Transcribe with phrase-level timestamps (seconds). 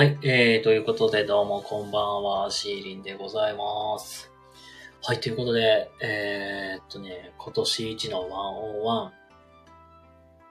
[0.00, 4.32] はい、えー、ということで、どうもこんばんは、シーリンでございます。
[5.02, 8.22] はい、ということで、えー、っとね、今年一の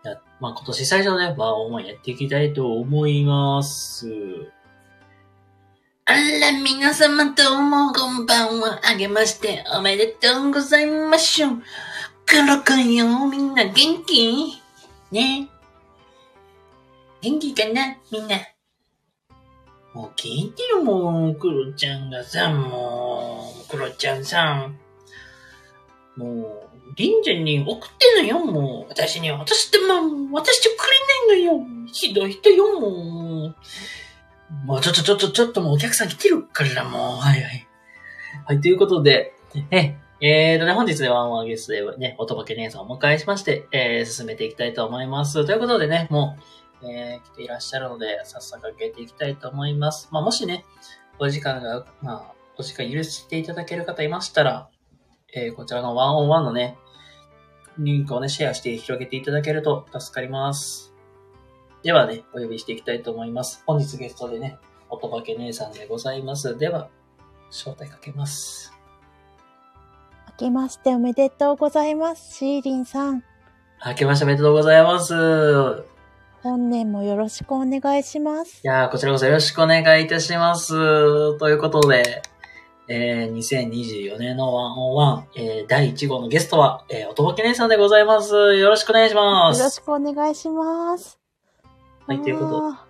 [0.04, 0.08] 101。
[0.08, 4.52] や、まあ、今年最初のね、101やっていきたいと思います。
[6.06, 8.80] あら、皆様どうもこんばんは。
[8.84, 11.64] あげましておめでとうございましょう。
[12.28, 13.74] 黒くんよ、みんな元
[14.06, 14.62] 気？
[15.12, 15.50] ね
[17.22, 17.98] 元気かな？
[18.12, 18.36] みんな。
[20.00, 24.80] もう聞いてるもん、クロちゃんがさ、もう、クロちゃんさん。
[26.16, 28.90] もう、リンちゃんに送ってんのよ、もう。
[28.90, 30.88] 私に渡しても、渡してく
[31.28, 31.88] れないのよ。
[31.92, 33.56] ひどい人よ、もう。
[34.66, 37.68] もうちょっとちょっとちょっともうお客さん来てるからもう、はいはい。
[38.46, 39.34] はい、ということで、
[39.70, 45.46] え、えーとね、本日でワンワンゲストでね、おとぼけ姉さんをお迎えしまして、えー、進めていきたいと思います。
[45.46, 50.10] ということでね、もう、えー、来ていらっしゃるので、早速開けていきたいと思います。
[50.12, 50.66] まあ、もしね、
[51.20, 54.70] お時間が、まあ、お時間許していただける方いましたら、
[55.34, 56.78] えー、こちらのワンオンワンのね、
[57.78, 60.94] リンクをね、シェアして広げていただけると助かります。
[61.84, 63.64] ではね、お呼びしていきたいと思います。
[63.66, 64.58] 本日ゲストでね、
[64.90, 66.58] おとばけ姉さんでございます。
[66.58, 66.90] では、
[67.50, 68.74] 招待かけます。
[70.28, 72.38] 明けましておめでとうございます。
[72.38, 73.24] シーリンさん。
[73.86, 75.89] 明けましておめでとうございます。
[76.40, 78.62] い本年もよろしくお願いします。
[78.64, 81.38] やー、こちらこそよろしくお願いいたします。
[81.38, 82.22] ということで、
[82.88, 88.34] えー、2024年の101、えー、第1号のゲストは、えー、おとぼけ姉さんでございます。
[88.56, 89.60] よろしくお願いします。
[89.60, 91.20] よろしくお願いします。
[92.08, 92.86] はいということあ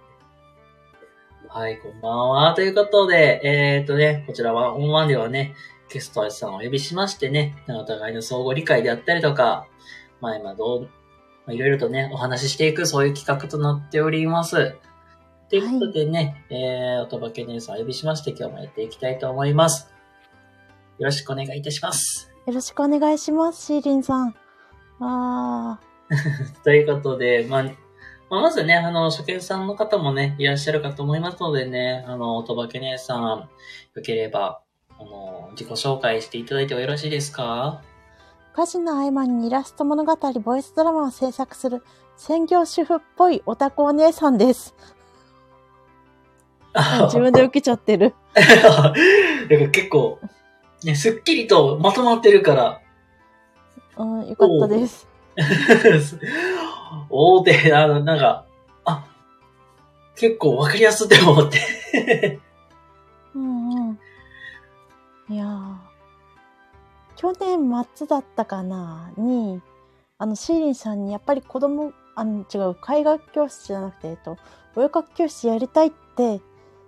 [1.50, 2.54] はい、こんばんは。
[2.54, 5.56] ということで、えー、っとね、こちらはオンワンではね、
[5.90, 9.66] ゲストさんをお呼びしましてね、お互いの相互理解であったりとか、
[10.22, 10.99] まあ今どう、まあ
[11.52, 14.76] いろいろとね、お話ししていく、そういう企画となっております。
[15.50, 19.92] ということでね、えー、おとばけ姉さんをお呼びしまして、今日もやっていきたいと思います。
[21.00, 22.32] よろしくお願いいたします。
[22.46, 24.36] ーよろしくお願いします、シーリンさん。
[25.00, 25.80] あ
[26.64, 33.50] ということで、まあ、まあ、まずね、あの、初見さんの方もね、いらっしゃるかと思いますのでね、あの、おとばけ姉さん、
[33.96, 34.62] よければ、
[35.00, 37.82] あの、自己紹介していただいてもよろしいですか？
[37.86, 37.89] ー
[38.54, 41.84] 家事の合間にイラスト物語、ボイスドラマを制作する
[42.18, 44.76] 専業主婦っぽいオタクお姉さんです。
[46.74, 48.14] あ 自分で受けちゃってる。
[48.36, 48.94] なんか
[49.72, 50.20] 結構、
[50.84, 52.82] ね、すっきりとまとまってるから、
[53.98, 55.08] うん、よかったです。
[57.10, 58.46] おー って、あの、なんか、
[58.86, 59.06] あ、
[60.16, 62.40] 結構わかりやすって思って。
[63.36, 64.00] うんうん。
[65.30, 65.89] いやー。
[67.20, 69.12] 去年末だったかな？
[69.18, 69.60] に、
[70.18, 74.38] あの、シーリンさんにやっぱり子供、あの、違う、絵画教室じゃなくて、えっと、
[74.78, 76.40] お絵かき教室やりたいって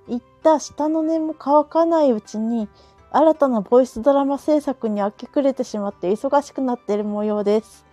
[0.08, 2.70] 言った下の根も乾かないうちに、
[3.12, 7.86] 新たなボイスドラマ制作に明け暮れてしまって忙しくなっている模様です。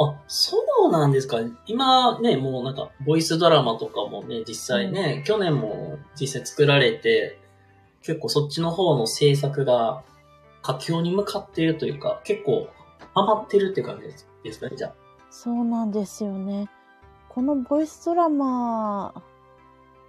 [0.00, 0.56] あ、そ
[0.88, 1.36] うなんですか？
[1.68, 7.38] 今ね、もうなんか、ボイスドラマとかもね、実際ね、去年も実際作られて、
[8.02, 10.02] 結構そっちの方の制作が
[10.62, 12.68] 佳境に向かっているというか、結構
[13.14, 14.94] ハマってるって感じですですかね、じゃあ。
[15.30, 16.68] そうなんですよね。
[17.28, 19.14] このボイスドラマ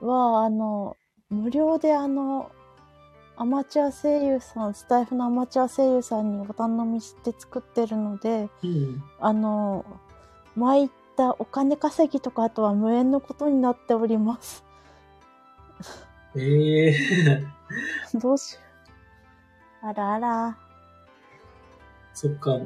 [0.02, 0.98] は、あの、
[1.30, 2.52] 無料であの、
[3.38, 9.04] アマチュア声優さん、スタイフのアマチュア声優さんにお頼みして作ってるので、うん。
[9.20, 9.86] あの、
[10.56, 14.64] 前言ったお金稼ぎとかあとは無縁のことになっております。
[16.36, 16.96] ええ
[18.20, 18.71] どうしよう。
[19.82, 20.58] あらあら。
[22.14, 22.58] そっか。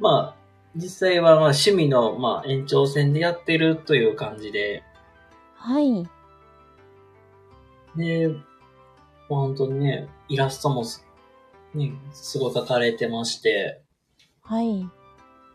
[0.00, 0.36] まあ、
[0.74, 4.82] 実際はまあ趣味のまあ延長線でやってるという感じで、
[5.54, 6.08] はい。
[7.96, 8.38] で、まあ
[9.28, 11.06] 本当にね、イラストもす
[11.74, 13.82] ね、すごい描かれてまして、
[14.42, 14.88] はい。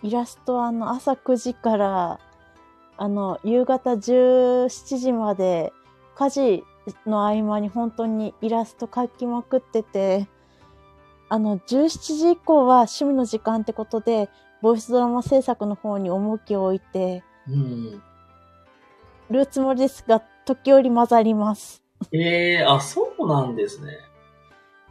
[0.01, 2.19] イラストはあの朝9時から
[2.98, 5.74] あの夕方17時まで
[6.15, 6.63] 家事
[7.06, 10.27] の合間に本当にイラスト描きまくってて、
[11.30, 14.30] あの17時以降は趣味の時間ってことで、
[14.62, 18.02] ボイスドラマ制作の方に重きを置いてうん。
[19.30, 21.84] るつもりですが、時折混ざります。
[22.12, 23.98] ええあ、そうなんですね。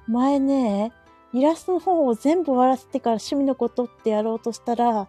[0.06, 0.92] 前ね、
[1.32, 5.08] イラストの方を全部終わらせてから趣味のことってやろうとしたら、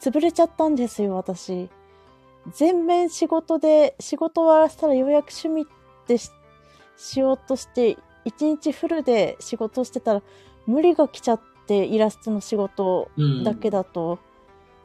[0.00, 1.68] 潰れちゃったんですよ、私。
[2.52, 6.30] 全面仕事で、仕事終わらせたらようやく趣味ってし
[6.96, 10.22] しようとして、一日フルで仕事してたら、
[10.66, 13.44] 無理が来ちゃって、イラストの仕事うん。
[13.44, 14.18] だけだと。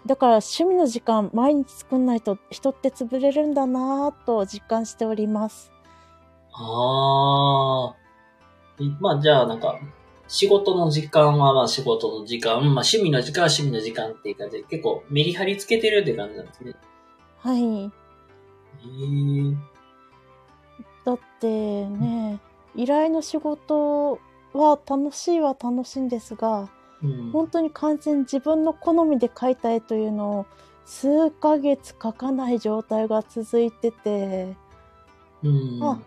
[0.06, 5.72] だから趣味の時間毎日作んないと人って潰れるんだなぁと実感しております。
[6.54, 7.96] ああ。
[8.84, 9.80] いまあ、じゃあ、なんか、
[10.28, 16.74] 仕事の時間はまあ仕事の時間、まあ趣味の時間は趣味の時間っていう感じで、結構メリハリつけてるって感じなんですね。
[17.40, 17.84] はい。
[17.84, 17.92] へえ。
[21.06, 22.40] だってね、
[22.76, 24.20] 依頼の仕事
[24.58, 26.70] は楽しいは楽しいんですが、
[27.04, 27.32] うん。
[27.32, 30.46] 本当に完全に自分の好みで描いた絵というのを
[30.86, 34.56] 数ヶ月描かない状態が続いてて、
[35.44, 35.84] うん。
[35.84, 36.00] あ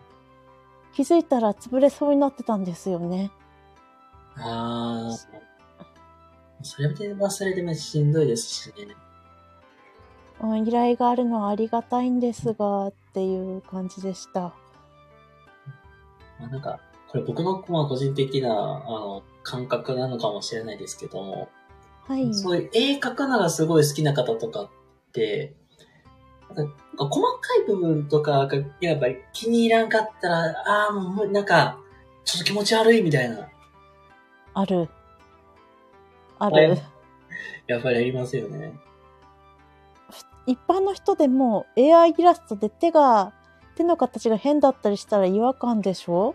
[0.93, 3.31] 気づいたら潰れそうになってたんですよね。
[4.37, 5.17] ああ。
[6.63, 8.97] それはそれでもしんどいですしね。
[10.41, 14.41] うん、依頼があるのはありがたいんですが、っていう感じでした。
[14.41, 14.55] ま
[16.41, 16.81] あ、なんか、
[17.11, 21.49] これ僕のまあ個人的な、あの、感覚なのかもしれないですけども、
[22.07, 22.35] はい。
[22.35, 24.69] そういう絵描くのがすごい好きな方とかっ
[25.13, 25.55] て、
[26.55, 31.79] なんか細かい部分とかがやっぱり気に入らんかったら、ああ、もうなんか、
[32.25, 33.49] ちょっと気持ち悪いみたいな、
[34.55, 34.89] ある。
[36.39, 36.79] あはいる。
[37.67, 38.73] やっぱりありますよね。
[40.47, 43.33] 一般の人でも AI イラストで手が、
[43.77, 46.35] 手の形が変だったりしたら違和感でしょ？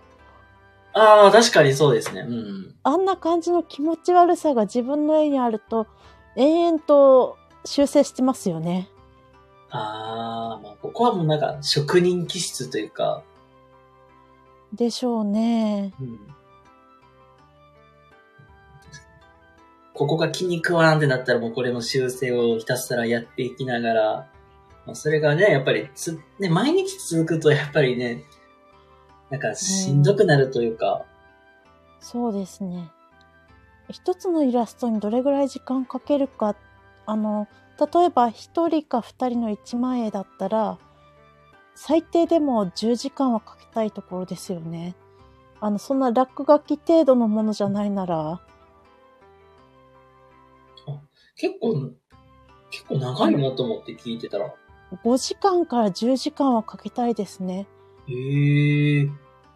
[0.94, 2.22] ああ、確かにそうですね。
[2.22, 2.75] うん。
[2.84, 5.88] あんな感じの気持ち悪さが自分の絵にあると、
[6.36, 8.90] 延々と修正してますよね。
[9.72, 13.24] ああ、まあ、ここはもうなんか職人気質というか、
[14.72, 15.94] でしょうね。
[16.00, 16.19] うん。
[19.94, 24.30] ここが気に食わんってなったらもうこれの修正をひたすらやっていきながら、
[24.86, 28.24] まあ、それがね、やっぱりつ、ね、毎日続くとやっぱりね、
[29.30, 31.06] なんかしんどくなるというか、
[32.00, 32.90] そうですね。
[33.90, 36.56] 一つのイラストにどれぐらい時間かけるか、
[37.06, 37.48] あの、
[37.80, 40.78] 例えば一人か二人の一万円だったら、
[41.75, 44.96] 最低でも10時間はかけたいところですよね。
[45.60, 48.42] あの、そんな落書き程度のものじゃないなら、
[51.36, 51.92] 結構、
[52.70, 54.54] 結構長いなと思って聞いてたら、
[55.04, 57.68] 5時間から10時間はかけたいですね。
[58.08, 59.06] へえ。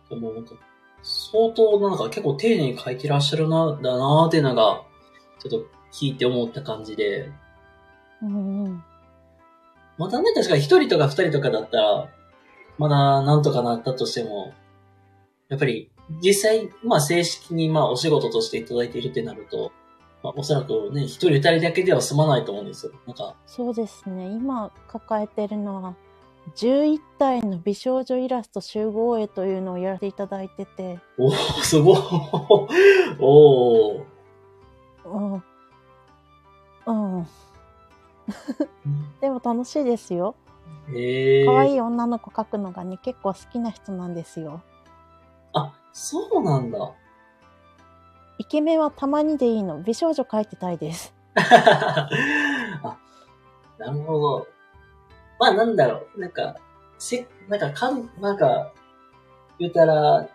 [0.09, 0.55] でもなんか、
[1.03, 4.83] 相当なんか結構丁寧に書いてらっしゃるな、だなーっていうのが、
[5.39, 7.31] ちょっと聞いて思った感じで、
[8.21, 8.83] うんうん。
[9.97, 12.09] またね、確かに一人とか二人とかだったら、
[12.77, 14.53] まだなんとかなったとしても、
[15.49, 15.89] やっぱり
[16.21, 19.71] 実際、まあ正式にまあお仕事としていただいているってなると、
[20.23, 22.91] まあおそらくね、一人二人だけでは済まないと思うんですよ。
[23.05, 24.27] なんか、そうですね。
[24.27, 25.95] 今抱えてるのは、
[26.55, 31.97] 11体の美少女イラスト集合絵というのをやらせていただいてて、おー、すごい。
[33.19, 34.03] おー。
[35.05, 35.43] うん。
[36.85, 37.27] うん。
[39.21, 40.35] でも楽しいですよ。
[40.89, 41.45] ええー。
[41.45, 44.61] 可愛い女の子描くのがね、結構好きな人なんですよ。
[45.53, 46.93] あ、そうなんだ。
[48.39, 49.81] イケメンはたまにでいいの。
[49.81, 51.13] 美少女描いてたいです。
[51.35, 52.07] あ、
[53.77, 54.47] なるほど。
[55.39, 56.19] まあなんだろう。
[56.19, 56.55] なんか、
[56.97, 58.73] せ、なんかかん、なんか、
[59.59, 60.27] 言うたら、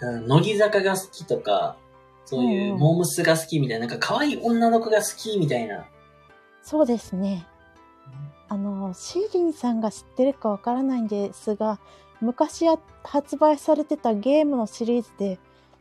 [0.00, 1.76] うん乃木坂が好きとか、
[2.24, 5.84] そういううんうんモームスが好きみたいな、なんか可愛い女の子が好きみたいな。
[6.62, 7.46] そうですね。
[8.48, 11.78] あの、シーリンさんが知ってるかわからないんですが、
[12.20, 15.38] 昔や発売されてたゲームのシリーズで、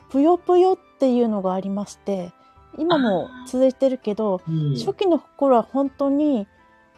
[0.09, 2.31] ぷよぷよっていうのがありまして、
[2.77, 4.75] 今も続いてるけど、うん。
[4.75, 6.47] 初期の頃は本当に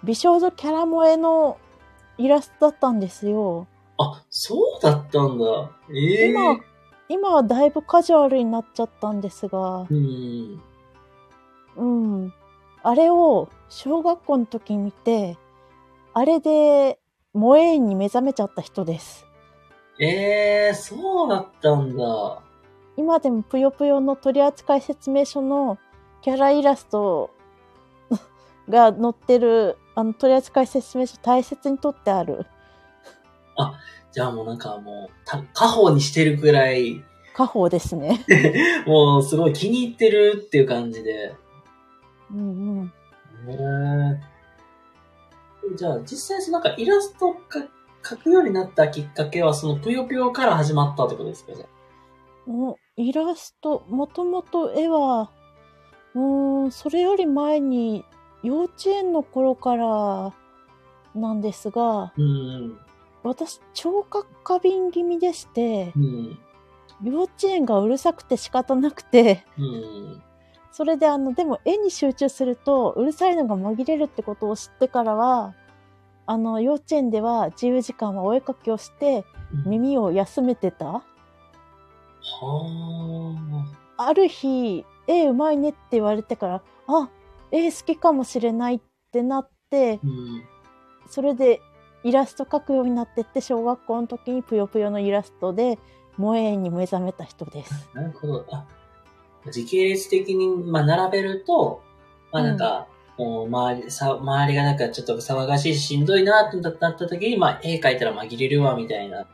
[0.04, 1.58] 美少女キャラ萌えの
[2.18, 3.68] イラストだったんですよ。
[3.98, 5.46] あ、そうだったんだ。
[5.94, 6.60] ええ今、
[7.10, 10.62] 今はだいぶカジュアルになっちゃったんですが、うん。
[11.76, 12.34] うん。
[12.82, 15.38] あれを小学校の時に見て、
[16.14, 17.00] あれで
[17.34, 19.26] 萌えに目覚めちゃった人です。
[20.00, 22.42] ええー、そうだったんだ。
[22.98, 25.78] 今でもぷよぷよの取扱説明書の
[26.22, 27.32] キャライラスト
[28.70, 32.46] が載ってるあの取扱説明書大切に取ってある。
[34.14, 38.24] じゃあもうなんかもう、た、家宝にしてるくらい、家宝ですね。
[38.86, 41.36] もうすごい気に入ってるっていう感じで。
[42.32, 42.42] うんう
[42.84, 42.94] ん。
[43.50, 44.20] へ
[45.72, 45.76] え。
[45.76, 47.66] じゃあ、実際そのなんかイラストか
[48.04, 51.68] 描くようになったきっかけは、そのぷよぷよから始まったってことですかじゃあ
[52.52, 55.32] おイラスト、もともと絵は、
[56.14, 58.06] うーん、それより前に
[58.44, 60.34] 幼稚園の頃から
[61.16, 62.78] なんですが、うん。
[63.24, 66.40] 私、聴覚過敏気味でしてう、ん。
[67.04, 70.22] 幼稚園がうるさくて仕方なくて、うん。
[70.72, 75.54] それであの、でも絵に集中すると、うるさいのが紛れるってことを知ってからは、
[76.26, 79.26] あの、幼稚園では自由時間はお絵かきをして
[79.66, 80.86] うん耳を休めてた。
[80.86, 81.04] は
[83.98, 84.08] あ。
[84.08, 87.10] ある日、絵うまいねって言われてから、あ、
[87.54, 88.82] 絵好きかもしれないっ
[89.12, 90.44] てなって、うん。
[91.08, 91.62] それで
[92.04, 95.78] イラスト描くようになってって、小学校の時にぷよぷよのイラストで、
[96.18, 97.90] 萌えに目覚めた人です。
[97.94, 98.46] なるほど。
[98.52, 98.66] あ、
[99.52, 101.82] 時系列的に、まあ、並べると、
[102.32, 109.28] まあ、なんか、もう周り、さ、周りがなんかちょっと騒がしいし、しんどいなってなった時に、まあ、絵描いたら紛れるわ、みたいな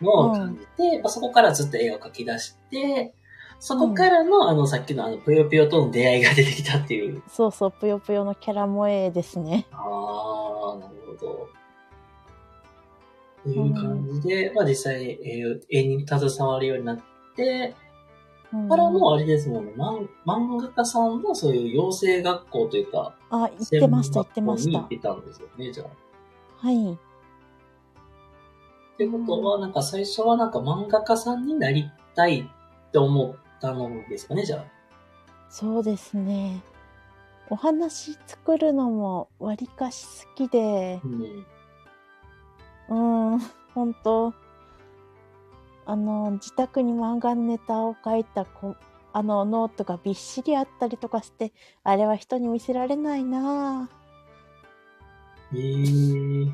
[0.00, 3.14] のを感じて、まあ、そこからずっと絵を描き出して、
[3.60, 7.22] そこからの、あの、さっきのあの、ぷよぷよとの出会いが出てきたっていう。
[7.28, 9.66] そうそう、ぷよぷよのキャラ萌えですね。
[9.70, 11.48] ああ、なるほど。
[13.40, 17.00] っていう感じで、まあ実際絵を絵に携わるようになっ
[17.36, 17.74] て、
[18.52, 24.88] うんからのあれですもんね、漫漫画家さんのそういう養成学校というか、あ、言ってました、言ってました行っ。
[24.88, 26.66] てたんですよね、じゃあ。
[26.66, 26.92] はい。
[26.92, 26.96] っ
[28.98, 34.64] てことは、なんか最初はなんか漫画家さんになりたいって思ったのですかね、じゃあ。
[35.48, 36.62] そうですね。
[37.48, 41.46] お話作るのもわりかし好きで、うん。
[42.88, 43.38] うーん、
[43.74, 44.34] 本当
[45.86, 48.76] あの、自宅に漫画のネタを書いたこ
[49.12, 51.52] あのノートがびっしりあったりとかして、
[51.82, 55.56] あれは人に見せられないなぁ。
[55.56, 56.52] えー。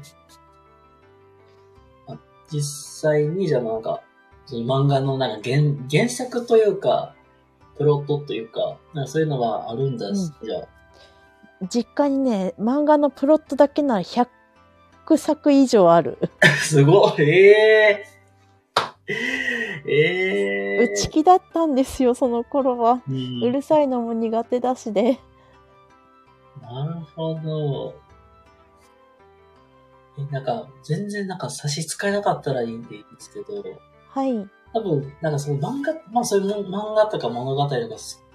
[2.08, 2.18] あ
[2.50, 4.00] 実際に、じゃあなんか、
[4.46, 7.14] その漫画のなんか原原作というか、
[7.76, 10.68] プロットというか、なんかそういうのはあるんだし、じゃあ。
[11.68, 14.28] 実家にね、漫画のプロットだけなら100
[15.16, 16.18] 作以上ある。
[16.62, 20.92] すごい、えー、えー。
[20.92, 23.02] 内気だったんですよ、その頃は。
[23.08, 25.18] うんうるさいのも苦手だしで。
[26.62, 27.94] なるほど。
[30.18, 33.62] え、なんか、全然なんか差し支えなかったらいいんですけど、
[34.16, 34.48] はい。
[34.72, 37.78] 多分、なんかその漫画、まあそういう漫画とか物語とか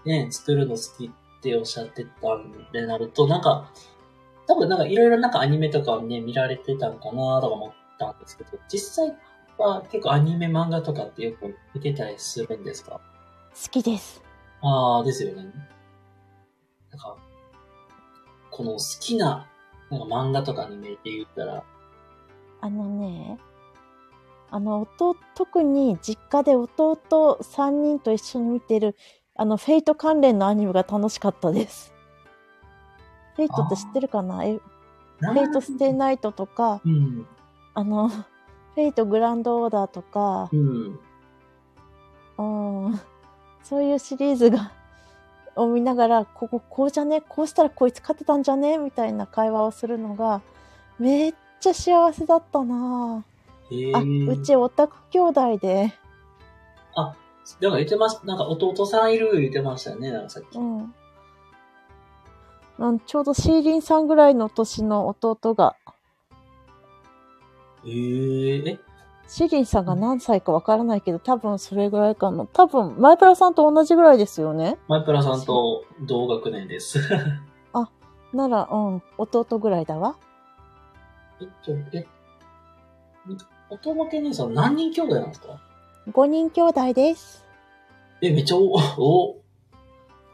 [0.06, 3.72] ね、作るの好きっておっしゃってたんでなると、なんか、
[4.48, 9.18] 多分なんかいろいろなんかアニメとかをね、見られてたんかなとか思ったんですけど、実際
[9.58, 12.92] は結構アニメ漫画とかってよく見てたりするんですか？
[12.92, 14.22] 好きです。
[14.62, 15.46] ああ、ですよね。
[16.92, 17.18] なんか、
[18.52, 19.48] この好きな、
[19.90, 21.64] なんか漫画とかアニメって言ったら、
[22.62, 23.40] あのね、
[24.52, 26.98] あの、弟、特に実家で弟
[27.42, 28.98] 3人と一緒に見てる、
[29.36, 31.94] あの、フェイト関連のアニメが楽しかったです。
[33.38, 34.44] フェイトって知ってるかな？
[34.44, 34.62] えフ
[35.26, 37.26] フェイトステイナイトとか、うん。
[37.74, 41.00] あの、フェイトグランドオーダーとかう、ん。
[42.38, 43.00] うん、
[43.64, 44.74] そういうシリーズが、
[45.56, 47.22] を見ながら、こここうじゃね？
[47.22, 48.78] こうしたらこいつ勝てたんじゃね？
[48.78, 50.42] みたいな会話をするのが、
[51.00, 53.31] めっちゃ幸せだったなへ
[53.94, 55.94] あ、うちオタク兄弟で、
[57.60, 60.58] なんか言ってました、なんか弟さんいる言ってましたよね、なんかさっき。
[60.58, 60.94] うん。
[62.80, 65.76] うん、ちょうどシーリンさんぐらいの年の弟が、
[67.86, 68.80] へええ、
[69.28, 72.46] シーリンさんが何歳かわからないけど、多分それぐらいかな。
[72.48, 74.78] 多分、マイプラさんと同じぐらいですよね。
[74.88, 77.00] マイプラさんと同学年です。
[78.34, 80.16] なら、うん、弟ぐらいだわ。
[81.42, 82.08] えっと、え、
[83.72, 85.60] 弟分け姉さん何人兄弟なんですか
[86.12, 87.46] ？5人兄弟です。
[88.22, 89.42] え、めっちゃお、お、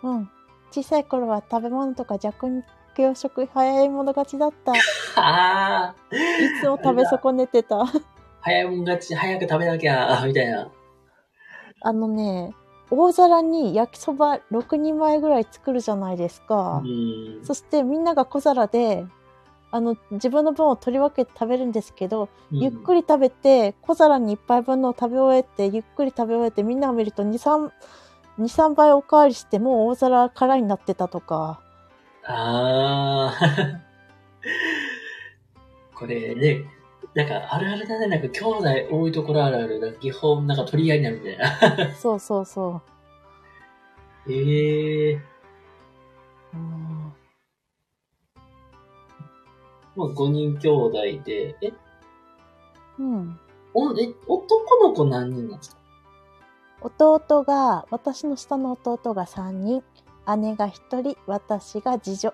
[0.03, 0.29] うん。
[0.72, 4.74] 小さい頃は食べ物とか弱肉食早い者勝ちだった。
[4.75, 4.79] い
[5.15, 5.96] ああ、
[6.62, 7.86] つも食べ損ねてた。
[8.41, 10.72] 早いもん勝ち、早く食べなきゃ、みたいな。
[11.82, 12.56] あのね、
[12.89, 16.82] 大皿に焼きそば6人前ぐらい作るじゃないですか。
[16.84, 17.39] うん。
[17.44, 19.06] そしてみんなが小皿で、
[19.70, 23.02] あの、自分の分を取り分けて食べるんですけど、ゆっくり。
[23.02, 27.72] り食べて、小皿に1杯分のを食べ終えて、ゆっくり食べ終えて、みんなが見ると2、3、
[28.40, 31.60] 2、3倍おかわりして、もう大皿空になってたとか。
[32.24, 33.38] ああ。
[35.94, 36.64] これね、
[37.14, 41.94] なんかあるあるだね、なんか兄弟多いところあるある、なんか基本なんか取り合いになるみたいな。
[41.96, 42.82] そうそうそ
[44.28, 44.32] う。
[44.32, 45.22] ええ
[46.54, 47.07] うん
[49.98, 51.74] もう5人兄弟で、え、
[53.00, 53.39] うん。
[53.74, 55.77] おえ男の子何人なんですか？
[57.20, 59.84] 弟が、私の下の弟が3人、
[60.38, 62.34] 姉が1人、私が次女。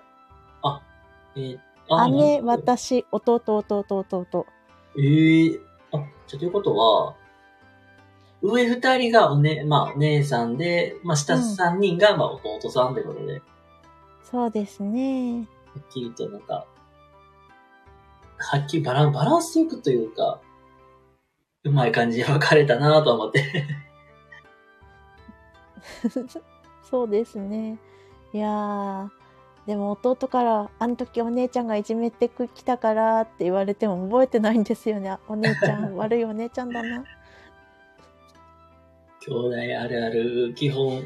[1.36, 1.58] えー
[1.90, 4.46] あ姉、なるほど私、弟、弟、弟。
[4.98, 5.60] ええ
[5.92, 7.14] あ、じゃあということは、
[8.40, 13.40] 上二人がおね、まあ、お姉さんで、まあ、下三人が、まあ、弟さんということで、は
[14.22, 15.42] そうですね。
[15.42, 15.46] っ
[15.90, 16.64] きりとなんか、
[18.38, 20.40] はっきりバランバランスよくというか、
[21.64, 23.64] うまい感じに 分かれたなと思って。
[26.90, 27.78] そうですね。
[28.32, 29.08] いやー、
[29.66, 35.10] でも弟から、あの時お姉ちゃんがいじめてきたからって言われても覚えてないんですよね。
[35.10, 37.04] あお姉ちゃん、 悪いお姉ちゃんだな。
[39.20, 41.02] 兄弟あるある、基本、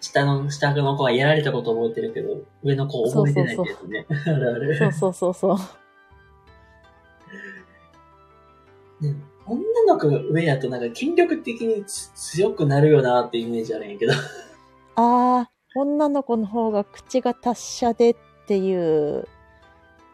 [0.00, 4.06] 下の、下の子はやられたこと覚えてるけど、上の子覚えてないんですね。
[4.08, 4.76] あるある。
[4.76, 5.81] そうそうそうそう。
[9.02, 9.14] ね
[9.46, 14.12] 女の子が上やとなんか筋力的につ強くなるよなってイメージあるんやけど。
[14.94, 18.16] あー、女の子の方が口が達者でっ
[18.46, 19.26] ていう、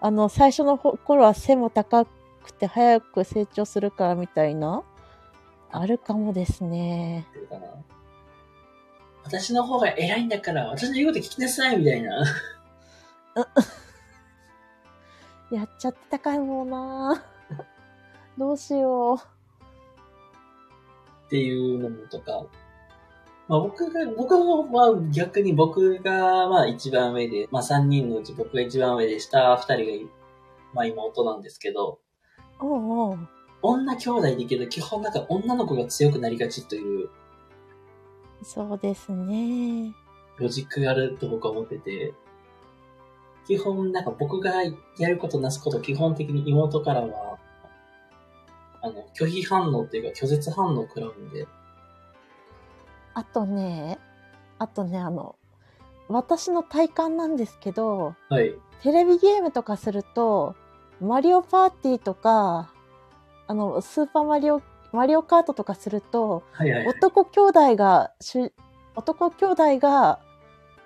[0.01, 4.83] あの、最初のほ頃は背も高くて早く成長するからみたいな、
[5.71, 7.27] あるかもですね。
[9.25, 12.25] 私の方が偉いんだから、私の言うこと聞きなさいみたいな。
[15.51, 17.23] やっちゃってたかもな
[18.39, 19.19] どうしよう。
[21.27, 21.79] っていう。
[21.79, 22.47] のもとか。
[23.49, 28.23] まあ僕が、僕もまあ逆に僕がまあ一番上で、まあ三人のう。
[28.23, 30.11] ち僕が一番上で下二人が
[30.73, 31.99] まあ妹なんですけど、
[32.61, 33.11] おう。
[33.11, 33.19] おう。
[33.61, 37.09] 女兄弟でいいけど基本なんか女の子が強くなりがちという。
[38.43, 39.93] そうですね。
[40.37, 42.15] ロジックがあると僕は思ってて、
[43.47, 47.28] 基本なんか僕がやることなすこと基本的に妹からは、
[48.83, 51.47] あの、拒否反応っていうか拒絶反応を食らうんで、
[53.15, 53.99] あとね、
[54.59, 55.37] あとね、あの、
[56.09, 58.55] 私の体感なんですけど、はい。
[58.83, 60.55] テレビゲームとかすると、
[61.01, 62.73] マリオパーティーとか、
[63.47, 64.63] あの、スーパーマリオ、
[64.93, 66.87] マリオカートとかすると、はいはい。
[66.87, 68.13] 男兄弟が、
[68.95, 70.21] 男兄弟が、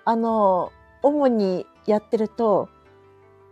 [0.05, 0.71] あの、
[1.03, 2.69] 主にやってると、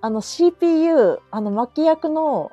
[0.02, 2.52] あの CPU、あの巻き役の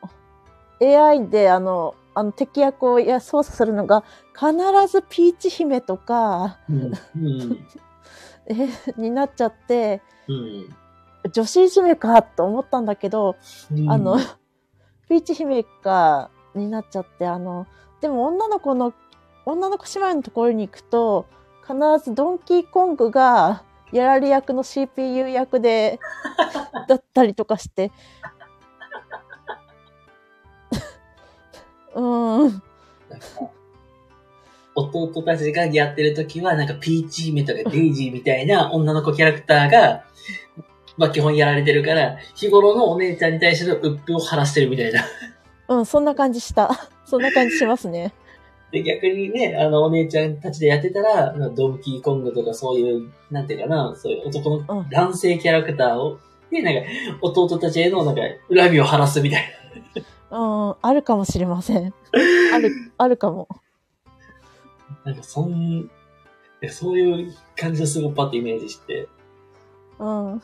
[0.80, 4.52] AI で、あの、あの敵役をや操作するのが、必
[4.90, 6.92] ずピーチ姫とか、うん。
[7.16, 7.66] うん。
[8.46, 10.74] え、になっちゃって、うん。
[11.32, 13.36] 女子いじめかと思ったんだけど、
[13.72, 14.16] うんあの、
[15.08, 17.66] ピーチ姫か、になっちゃって、あの、
[18.00, 18.92] でも女の子の、
[19.44, 21.26] 女の子姉妹のところに行くと、
[21.62, 23.62] 必ずドンキーコングが、
[23.92, 25.98] やられ役の CPU 役で、
[26.88, 27.90] だったりとかして。
[31.94, 32.62] うーん。
[34.74, 40.04] 弟たちがやってる時は、なんかピーチ姫とかデイジーみたいな 女の子キャラクターが、
[40.96, 45.04] まあ基本やられてるから、日頃のお姉ちゃんに対しての鬱憤を晴らしてるみたいな。
[45.68, 46.70] うん、そんな感じした。
[47.04, 48.12] そんな感じしますね。
[48.70, 56.18] で、逆にね、あの、お姉ちゃんたちでやってたら、ドンキーコングとかそういう、なんていうかな、そういう男うんの男性キャラクターを、
[56.50, 56.80] で、なんか、
[57.22, 58.20] 弟たちへの、なんか、
[58.54, 59.44] 恨みを晴らすみたい
[60.30, 61.94] うん、あるかもしれません。
[62.54, 63.48] ある、あるかも。
[65.04, 65.12] な。
[65.12, 65.90] なんか、そん、
[66.70, 69.08] そういう感じをすごいパッとイメージして、
[69.98, 70.42] うん。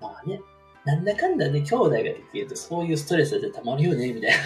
[0.00, 0.40] まあね、
[0.84, 4.36] なんだかんだね、兄弟ができると、そういうストレスでたまるよね、みたいな。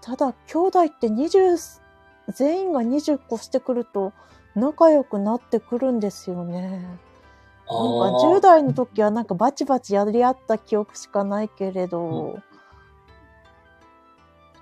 [0.00, 1.80] ただ、兄弟って20、
[2.28, 4.12] 全員が20個してくると、
[4.54, 6.60] 仲良くなってくるんですよね。
[6.60, 12.38] なんか10代の時はなんかバチバチやり合った記憶しかないけれど、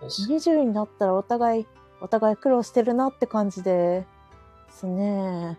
[0.03, 1.67] 20になったらお互い、
[2.01, 4.07] お互い苦労してるなって感じで
[4.71, 5.59] すね。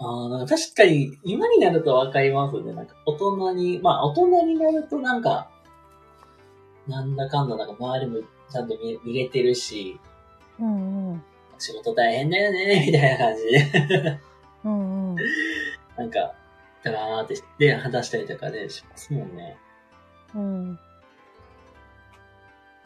[0.00, 2.72] ああ、なんか確かに、今になるとわかりますね。
[2.72, 5.50] なんか、大人に、まあ、大人になるとなんか、
[6.88, 10.00] なんだかんだ、なんか周りもちゃんと見見れてるし、
[10.58, 11.22] うんうん。
[11.58, 14.20] 仕事大変だよね、 みたいな感じで、
[14.64, 15.16] うんうん。
[15.96, 16.32] なんか、
[16.82, 19.58] だなーって、で、話したりとかね、しますもんね。
[20.34, 20.78] うん。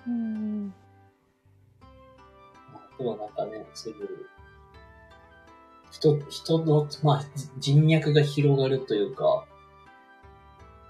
[0.06, 0.74] うん。
[2.74, 4.08] あとはなんかね、そういう、
[5.90, 9.46] 人、人の、まあ、じ人脈が広がるというか、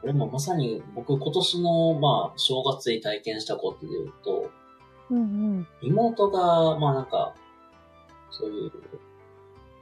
[0.00, 4.50] これもまさに僕今年の、まあ、正月に体験したことで言うと、
[5.10, 7.34] うん妹が、まあなんか、
[8.30, 8.72] そういう、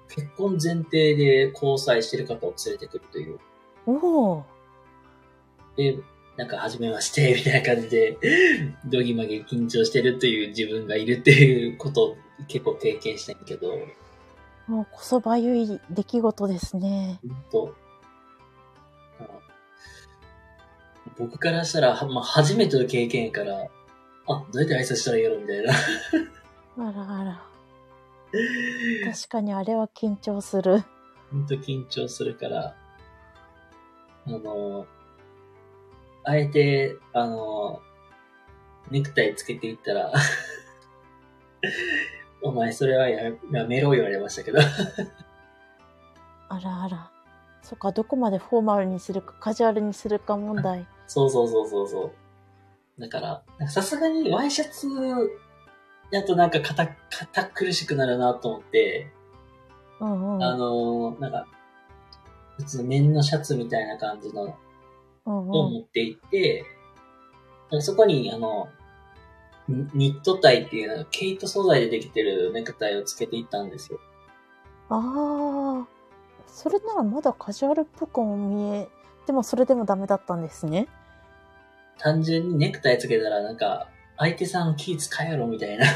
[0.09, 3.39] 結婚前提で交際してる方を連れてくるという。
[3.87, 4.45] お。
[5.77, 5.99] で、
[6.37, 8.19] なんか、初めまして、みたいな感じで、
[8.87, 12.17] どぎまぎ緊張してるという自分がいるっていうことを
[12.49, 13.79] 結構経験したけど、
[14.67, 17.21] もうこそばゆい出来事ですね。
[17.51, 17.75] と、
[21.19, 23.69] 僕からしたら、はまあ、初めての経験やから、
[24.29, 25.73] あ、どうやって挨拶したらいいやろみたいな。
[26.89, 27.43] あらあら。
[29.13, 30.83] 確かにあれは緊張する。
[31.31, 32.75] ほんと緊張するから、
[34.27, 34.87] あの、
[36.25, 37.81] あえて、あの、
[38.91, 40.13] ネクタイつけていったら、
[42.43, 44.59] お前それはややめろ言われましたけど。
[46.49, 47.11] あらあら。
[47.63, 50.87] そっか、どこまでフォーマルにするか、カジュアルにするか問題。
[51.07, 52.13] そうそうそうそうそ
[52.99, 53.01] う。
[53.01, 54.89] だから、さすがにワイシャツ
[56.11, 59.11] だとなんか堅堅苦しくなるなと思って、
[60.01, 60.43] うんうん。
[60.43, 61.47] あのーなんか、
[62.57, 64.55] 普通綿のシャツみたいな感じの。
[65.25, 66.65] を持っていって、
[67.71, 68.69] なんかそこにあの、
[69.69, 74.01] ニニットタイっていうの毛糸素材でできてるネクタイをつけていったんですよ。
[74.89, 76.03] ああ。
[76.47, 78.89] それならまだカジュアルっぽくも見え、
[79.27, 80.89] でもそれでもダメだったんですね。
[81.99, 85.87] 単純にネクタイつけたらなんか、相手さん気使えやろみたいな。
[85.89, 85.91] っ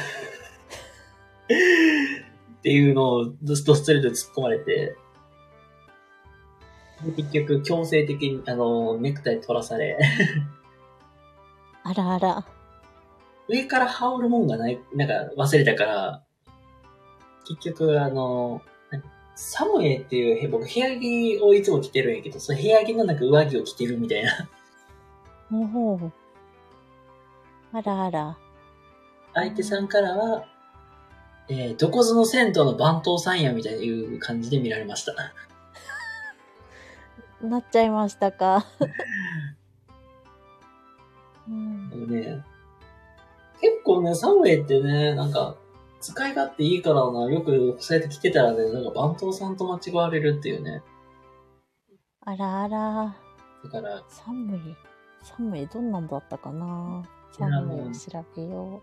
[2.62, 4.96] ていうのをドストストレートで突っ込まれて、で
[7.16, 9.98] 結局強制的にあの、ネクタイ取らされ、
[11.82, 12.44] あらあら。
[13.48, 16.22] 上から羽織るもんがない、なんか忘れたから、
[17.46, 19.02] 結局あの、何
[19.36, 24.48] サムエっていう、へ僕部屋着をいつも着てるんやけど、その部屋着のなんか上着を着てるみたいな。
[25.50, 26.12] ほうほう。
[27.72, 28.38] あらあら。
[29.34, 30.44] 相手さんからは、
[31.48, 35.12] えー、どこぞの銭湯の番頭さんやみたいな感じで見られました。
[37.46, 38.64] なっちゃいましたか？
[41.48, 42.44] うんね、
[43.60, 45.56] 結構ね、サムエってね、なんか、
[46.00, 50.82] 使い勝手いいからな、よくそうやって着てたらね、なんか番頭さんと間違われるっていうね。
[52.24, 53.16] あらあら。
[53.64, 54.60] だから、寒い。
[55.22, 55.66] 寒い。
[55.68, 57.04] どんなんだったかな？
[57.36, 58.82] 寺の寒いを調べよ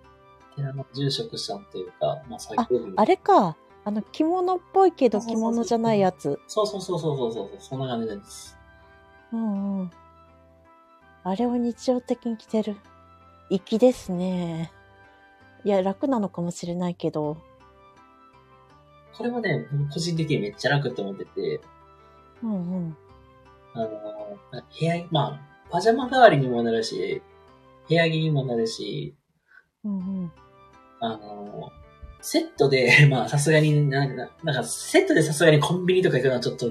[0.54, 0.56] う。
[0.56, 3.58] 寺の住職さんというか、まあ、作業員あれか。
[3.86, 6.40] あの、着物っぽいけど着そうそうそうそう物じゃないやつ。
[6.48, 8.58] そうそうそうそうそうそう、そんな感じです。
[9.34, 9.92] うんうん。
[11.24, 12.78] あれを日常的に着てる。
[13.50, 14.72] 粋ですね。
[15.64, 17.38] いや、楽なのかもしれないけど。
[19.18, 21.62] これはね、僕個人的にめっちゃ楽って思ってて、
[22.42, 22.98] うんうん。
[23.74, 27.22] あの、部屋、まあ、パジャマ代わりにもなるし、
[27.88, 29.16] 部屋着にもなるし、
[29.84, 30.32] うんうん。
[31.00, 31.72] あの、
[32.24, 36.68] セットで、 まあさすがになんか、なんかセットでさすがにコンビニとか行くのはちょっと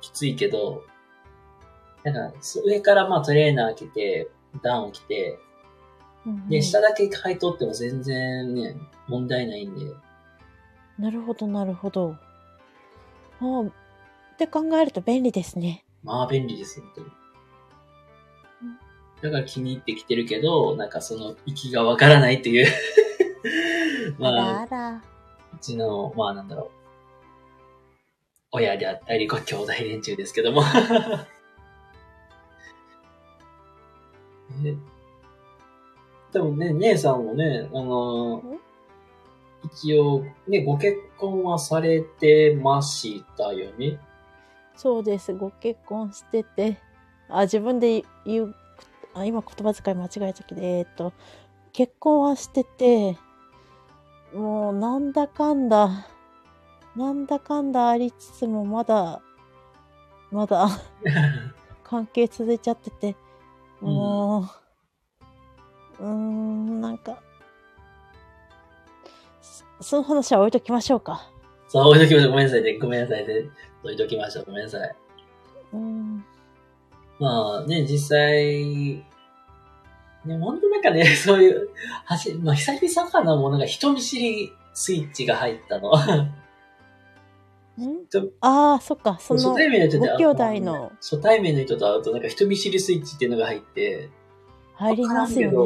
[0.00, 0.84] きついけど、
[2.02, 4.28] なんかそ上からまあトレーナー着て、
[4.62, 5.38] ダウンを着て、
[6.48, 9.92] で、下だけ履いとっても全然ね、問題ないんで、
[10.98, 12.16] なるほど、なるほど。
[13.40, 13.70] ああ、っ
[14.38, 15.84] て考えると便利ですね。
[16.02, 17.06] まあ便利です、本当に。
[19.22, 22.66] だから気に入ってきてるけど、なんかその息がわからないっていう。
[23.44, 25.02] あ まあ、らあら。
[25.54, 26.70] うちの、まあなんだろう。
[28.52, 30.62] 親であったり、ご兄弟連中ですけども。
[34.64, 34.76] え
[36.32, 38.60] でもね、姉さんもね、あのん？
[39.64, 43.98] 一応、ね、ご結婚はされてましたよね？
[44.76, 45.32] そうです。
[45.34, 46.78] ご結婚してて。
[47.28, 48.54] あ、自分で言う、
[49.14, 51.12] あ、今言葉遣い間違えたけど、えっ、と、
[51.72, 53.16] 結婚はしてて、
[54.36, 56.06] もうなんだかんだ、
[56.94, 59.22] なんだかんだありつつもまだ、
[60.30, 60.68] まだ
[61.82, 63.16] 関係続いちゃってて、
[63.80, 64.46] も
[66.00, 67.22] う、うーん、なんか、
[69.40, 71.30] そその話は置いときましょうか。
[71.68, 72.30] さあ、置いときましょう。
[72.32, 72.78] ごめんなさいね。
[72.78, 73.50] ごめんなさいね。
[73.82, 74.44] 置いときましょう。
[74.44, 74.96] ごめんなさい。
[75.72, 76.24] うーん、
[77.18, 79.02] まあね、実際、
[80.26, 81.70] ね、本当なんかね、 そういう、
[82.04, 85.92] はじ、まあ久々かな、もうなんか人見知りスイッチが入ったの。
[88.40, 90.06] ああ、そっか、その、初対面の人と
[90.96, 94.08] 初対面の人と会うとなんか人見知りスイッチっていうのが入って、
[94.74, 95.58] 入りますよね。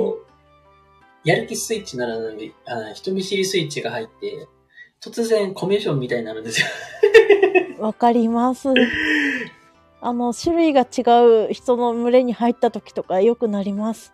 [1.23, 4.49] やる気スイッチならぬに、あの人見知りスイッチが入って、
[5.01, 6.66] 突然コミュ障みたいになるんですよ。
[7.79, 8.68] わかります。
[10.01, 14.13] あの、種類が違う人の群れに入った時とかよくなります。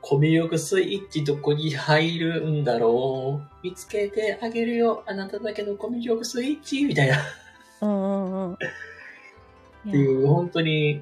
[0.00, 7.18] コミュ力スイッチどこに入るんだろう見つけてあげるよ、あなただけのコミュ力スイッチみたいな。
[7.82, 8.54] うんうんうん。
[8.54, 8.56] っ
[9.90, 10.98] ていう、本当に、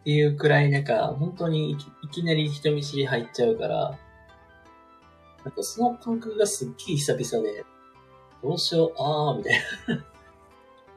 [0.00, 3.98] っていうくらい、なんか、本当にいきいきなり人見知り入っちゃうから、
[5.44, 7.64] なんかその感覚がすっげえ久々で、
[8.42, 9.54] どうしよう、あー、みたい
[9.88, 10.04] な。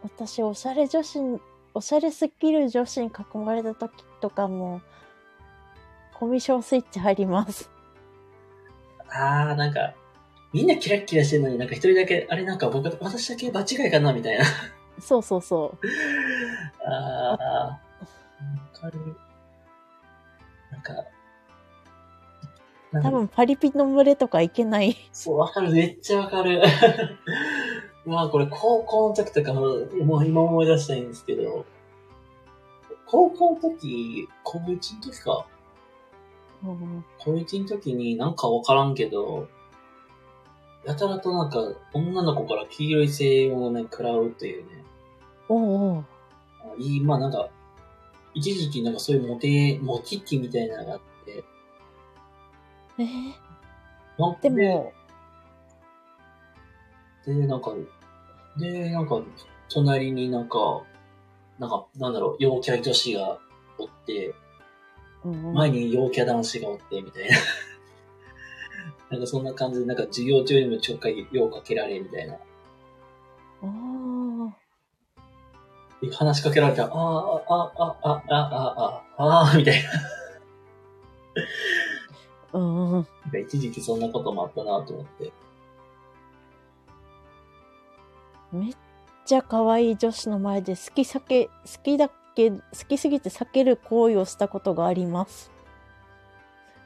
[0.04, 1.40] 私、おしゃれ女子に、
[1.74, 4.82] おしゃれすぎる女子に囲まれた時とかも、
[6.18, 7.70] コミュ障スイッチ入ります。
[9.10, 9.94] あー、なんか、
[10.52, 14.46] みんなキラッキラしてるのになんか一人だけ、あれなんか僕、私だけ場違いかなみたいな。
[15.00, 15.88] そうそうそう。
[16.86, 17.80] あー、わ
[18.74, 19.00] かる。
[20.72, 20.94] なんか、
[22.92, 24.96] 多分パリピの群れとかいけない。
[25.12, 25.72] そう、わかる。
[25.72, 26.62] めっちゃわかる。
[28.06, 31.66] うわ、これ高校の時とかも、もう今思い出したいんですけど、
[33.06, 35.46] 高校の時、高1の時か。
[36.64, 39.48] うん高1の時になんかわからんけど、
[40.86, 41.60] やたらとなんか
[41.94, 44.84] 女の子から黄色い声援をね、食らうというね。
[45.48, 46.06] おうおう。
[46.62, 47.50] あいい、まあなんか、
[48.34, 51.44] 一時期なんかそういうモテ、モテ期みたいなのがあって、
[53.00, 53.34] えー？
[54.18, 54.94] なんかでも、
[57.36, 57.76] で、なんか、
[58.58, 59.22] で、なんか、
[59.70, 60.82] 隣になんか、
[61.60, 63.38] なんか、なんだろう、陽キャ女子が
[63.78, 64.34] おって、
[65.24, 67.38] うんうん、前に陽キャ男子がおって、みたいな。
[69.12, 72.34] なんかそんな感じで、なんか授業中にもちょっかいようかけられ、みたいな。
[72.34, 72.40] あ
[73.62, 74.58] あ。
[76.12, 79.90] 話しかけられたら、ああ、ああ、ああ、ああ、ああ、みたいな。
[82.54, 83.08] うんうん。
[83.46, 85.32] 一時期そんなこともあったなと思って。
[88.52, 88.74] めっ
[89.26, 91.52] ちゃ可愛い女子の前で好き避け、好
[91.84, 95.52] きだけ、好きすぎて避ける行為をしたことがあります。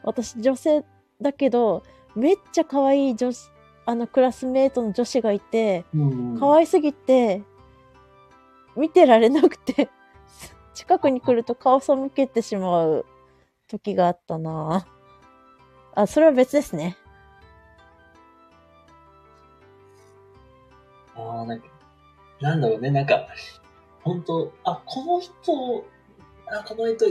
[0.03, 0.83] 私女性
[1.21, 1.83] だけど、
[2.15, 3.49] めっちゃ可愛い女子、
[3.85, 7.43] あのクラスメートの女子がいて、うん可愛すぎて、
[8.75, 9.89] 見てられなくて、
[10.73, 13.05] 近くに来ると顔背けてしまう
[13.67, 14.85] 時があったな
[15.95, 16.97] あ、それは別ですね。
[21.15, 21.67] ああ、なんか、
[22.41, 23.27] なんだろうね、なんか、
[24.03, 25.31] 本当あ、この人、
[26.47, 27.05] あ、この人、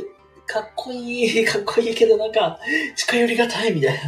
[0.46, 2.58] かっこいい、 かっこいいけど、なんか、
[2.96, 3.98] 近寄りがたいみたい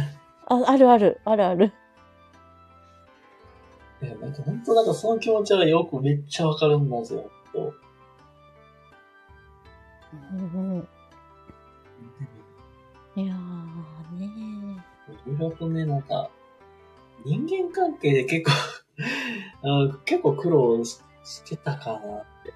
[0.47, 1.73] あ、あるある、あるある。
[4.01, 4.07] な。
[4.07, 7.31] いやなんか、本当なんかその気持ちはよくめっちゃわかるんですよ。
[7.53, 7.73] 本
[10.33, 10.87] うん
[13.15, 13.23] うん。
[13.23, 14.83] いやーね
[15.25, 16.29] 当いろいろとね、なんか、
[17.23, 18.51] 人間関係で結構
[19.63, 22.53] あ結構苦労ししてたかなって。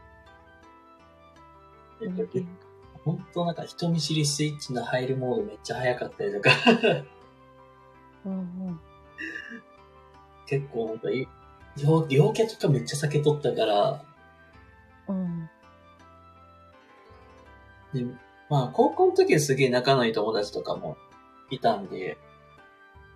[3.03, 6.51] 本当なんか人見知りスイッチの入るモードめっちゃ早かったりとか、
[8.25, 8.79] うんうん。
[10.45, 11.27] 結構なんかい、
[11.77, 14.03] 陽陽キャとかめっちゃ酒取ったから、
[15.07, 15.49] うん。
[17.93, 18.05] で、
[18.49, 20.97] まあ高校の時はすげえ仲のいい友達とかも
[21.49, 22.17] いたんで、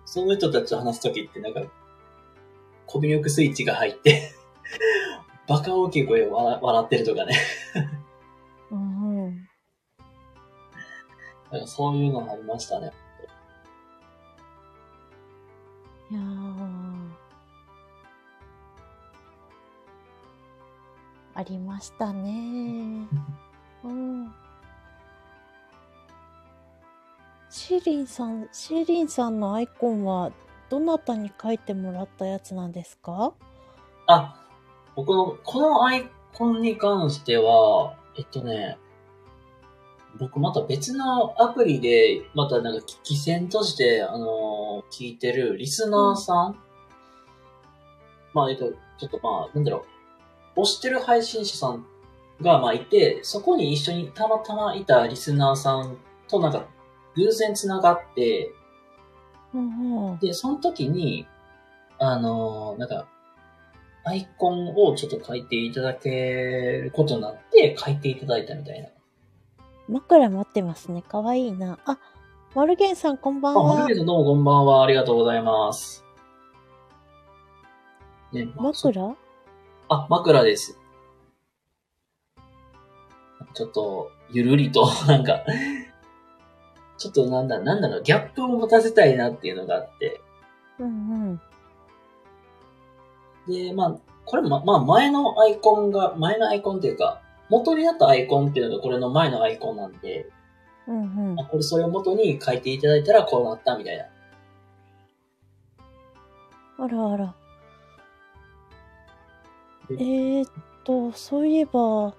[0.04, 1.62] その人たちと話す時ってなんか、
[2.86, 4.32] コミュ力スイッチが入って、
[5.46, 7.36] バカ大きい声で笑笑ってるとかね。
[8.70, 9.48] うんうん。
[11.50, 12.92] なんかそういうのありましたね。
[16.10, 16.94] いやー
[21.34, 23.08] ありましたね
[23.82, 24.32] うん。
[27.50, 30.32] シーリンさん、シーリンさんのアイコンは
[30.74, 33.32] どなたに書いてもらったやつなんですか？
[34.08, 34.44] あ、
[34.96, 38.76] 僕の、このアイコンに関しては、えっとね、
[40.18, 46.58] 僕また別のアプリで、またなんか聞き戦として、あのー聞いてるリスナーさん、
[48.32, 49.84] まあ、えっと、ちょっとまあ、なんだろ
[50.56, 51.86] う、推してる配信者さん
[52.40, 56.66] がまあいて、そこに一緒にたまたまいたリスナーさんとなんか
[57.14, 58.63] 偶然繋がって、うんうん。
[60.20, 61.26] で、その時に、
[61.98, 63.06] あのーなんか、
[64.04, 66.10] アイコンをちょっと書いていただけ
[66.84, 68.88] ることになって、書いていただいたみたいな。
[69.88, 71.02] 枕持ってますね。
[71.02, 71.78] かわいいな。
[71.86, 71.98] あ、
[72.54, 73.94] マルゲンさんこんばんあ、マはルゲ。
[73.94, 74.82] さんどうもこんばんは。
[74.84, 76.04] ありがとうございます。
[78.32, 79.16] ね、枕？
[79.88, 80.78] あ、枕です。
[83.54, 85.44] ちょっと、ゆるりと、なんか、
[86.96, 90.20] ちょっとなんだ、なんだろう、ギャップを持たせたいなっていうのがあって。
[90.78, 90.90] うんう
[91.32, 91.40] ん。
[93.48, 100.30] で、まあ、これま、まあ前のアイコンが、前のアイコンっていうか、元になったアイコンっていうのがこれの前のアイコンなんで、
[100.86, 101.44] うんうんあ。
[101.44, 104.04] これそれを元に書いていただいたらこうなったみたいな。
[106.78, 107.34] あらあら。
[109.90, 109.94] え
[110.38, 110.50] えー、っ
[110.84, 112.14] と、そういえば、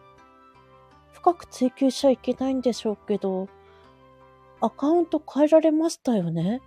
[1.13, 3.47] 深く追求しちゃいけないんでしょうけど、
[4.65, 6.61] アカウント変えられましたよね？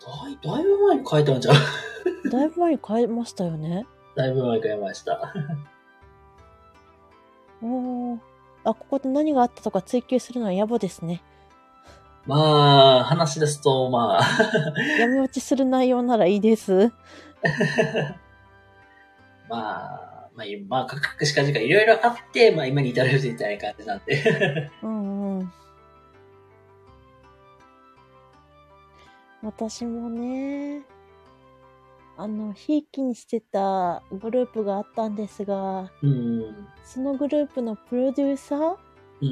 [0.00, 1.54] だい、だいぶ前に書いたんじゃん。
[2.30, 3.86] だいぶ前に変えましたよね？
[4.16, 5.32] だいぶ前に書いました。
[7.62, 8.18] おー。
[8.64, 11.22] あ、ここで何があったとか追求するのは野暮ですね。
[12.26, 14.22] まあ、話し出すと、まあ、
[14.98, 16.90] 闇落ちする内容ならいいです。
[19.50, 24.70] まあ、まあ、まあ、かくしかじかいろいろあって、まあ今に至るみたいな感じなんで。
[24.82, 25.10] うんう
[29.44, 30.82] 私もね、
[32.16, 36.66] あの、ひいきにしてたグループがあったんですが、うん。
[36.82, 38.76] そのグループのプロデューサー
[39.20, 39.26] う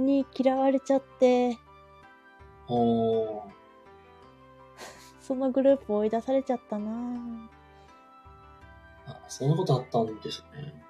[0.00, 0.06] ん。
[0.06, 1.58] に嫌われちゃって。
[5.20, 7.50] そのグループ追い出されちゃったな
[9.06, 10.84] あ、そんなことあったんですね。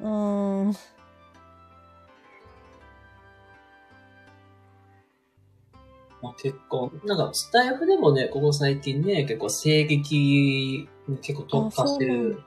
[0.00, 0.74] うーん。
[6.22, 12.40] まあ、結構、なんか、スタイフでもね、ここ最近ね、結構、声劇に結構特化してる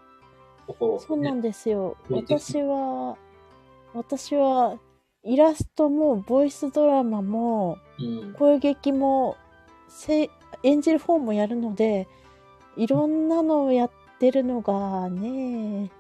[0.66, 1.42] ところそうなんね。
[1.42, 1.98] ですよ。
[2.10, 3.18] 私は、
[3.94, 4.80] 私は、
[5.24, 8.34] イラストも、ボイスドラマも、うん。
[8.34, 9.36] 声劇も、
[9.90, 10.30] せ
[10.64, 12.08] 演じる方もやるので、
[12.78, 15.92] いろんなのをやってるのがね、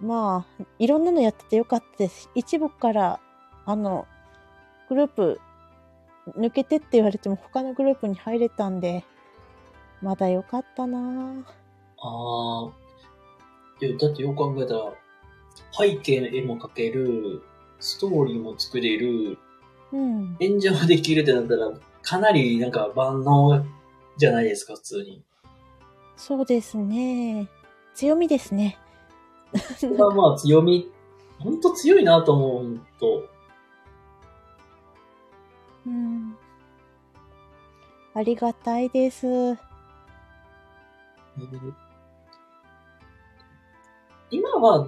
[0.00, 2.30] まあ、いろんなのやっててよかったです。
[2.34, 3.20] 一部から、
[3.66, 4.06] あの、
[4.88, 5.40] グループ、
[6.36, 9.04] 抜けてって言われても他のグループに入れたんで、
[10.02, 10.98] まだよかったな
[12.00, 12.70] ああ。
[13.80, 14.92] いや、だってよく考えたら、
[15.72, 17.42] 背景の絵も描ける、
[17.80, 19.38] ストーリーも作れる、
[19.92, 20.36] うん。
[20.40, 23.64] 演者もできるってなったら、かなりなんか万能
[24.16, 25.22] じゃないですか、普通に。
[26.16, 27.48] そうですね。
[27.94, 28.78] 強みですね。
[29.76, 30.90] それはまあ強み、
[31.38, 33.28] ほんと強いなと思う、と。
[35.88, 36.36] うん。
[38.14, 39.26] ありがたいです。
[44.30, 44.86] 今は、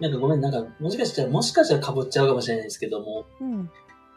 [0.00, 3.70] なんかごめん、なんか、もしかしたら、もしかしたら被っちゃうかもしれないですけども、うん。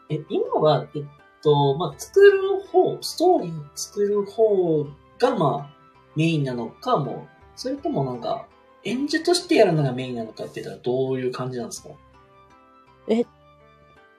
[0.08, 1.04] え、今は、えっ
[1.42, 4.84] と、まあ、作る方、ストーリー作る方
[5.18, 5.76] が、まあ、
[6.16, 8.46] メインなのかも、それともなんか、
[8.84, 11.90] 演者としてやるのがメインなのかって言ったらどういう感じなんですか？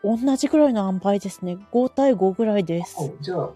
[0.04, 1.58] 同じぐらいの塩梅ですね。
[1.72, 2.98] 5対5ぐらいです。
[3.00, 3.50] あじゃあ、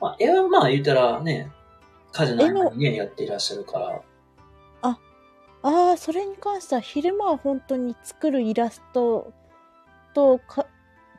[0.00, 1.50] まあ、絵はまあ言ったらね、
[2.12, 4.02] 家事の合間にね、やっていらっしゃるから、
[5.62, 9.32] ああ、それに関しては昼間は本当に作るイラスト
[10.12, 10.66] とか、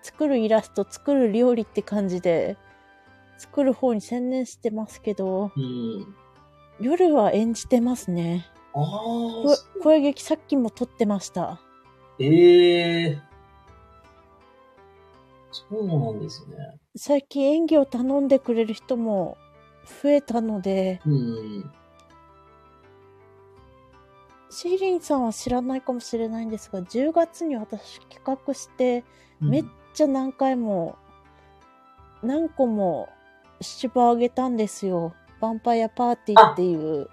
[0.02, 2.58] 作るイラスト、作る料理って感じで、
[3.38, 6.16] 作る方に専念してますけど、うん。
[6.82, 8.46] 夜は演じてますね。
[8.74, 11.62] あこあ、声劇さっきも撮ってました。
[12.20, 13.22] ええ
[15.54, 16.56] そうなんですね。
[16.96, 19.38] 最近演技を頼んでくれる人も
[20.02, 21.72] 増えたので、うん。
[24.50, 29.04] シーリンさんは知らないかもしれないんですが、10月に私企画して、
[29.40, 30.96] めっちゃ何回も、
[32.22, 33.10] 何個も
[33.62, 35.14] シチュボあげたんですよ。
[35.42, 37.10] ヴァンパイアパーティーっていう。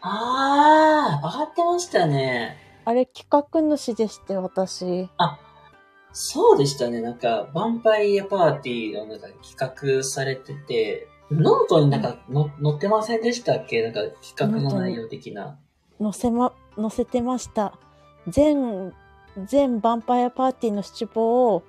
[0.00, 2.56] ああ、上がってましたね。
[2.84, 5.08] あれ企画主でして、私。
[6.16, 7.00] そうでしたね。
[7.02, 13.82] なんか、ヴァンパイアパーティーのなんか企画されてて、ノートになんかの載ってませんでしたっけ？
[13.82, 15.58] なんか企画の内容的な。
[16.00, 17.76] 載せま、載せてました。
[18.28, 18.92] 全、
[19.44, 21.64] 全ヴァンパイアパーティーのシチュボを、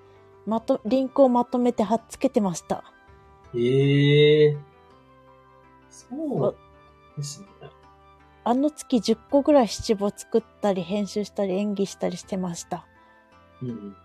[0.46, 2.84] まと、リンクをまとめて貼っつけてました。
[3.56, 4.58] ええ
[5.90, 6.56] そう
[7.18, 7.48] ですね。
[8.44, 12.86] あの月10個ぐらい七望作ったり、編集したり、演技したりしてました。
[13.64, 13.96] うん。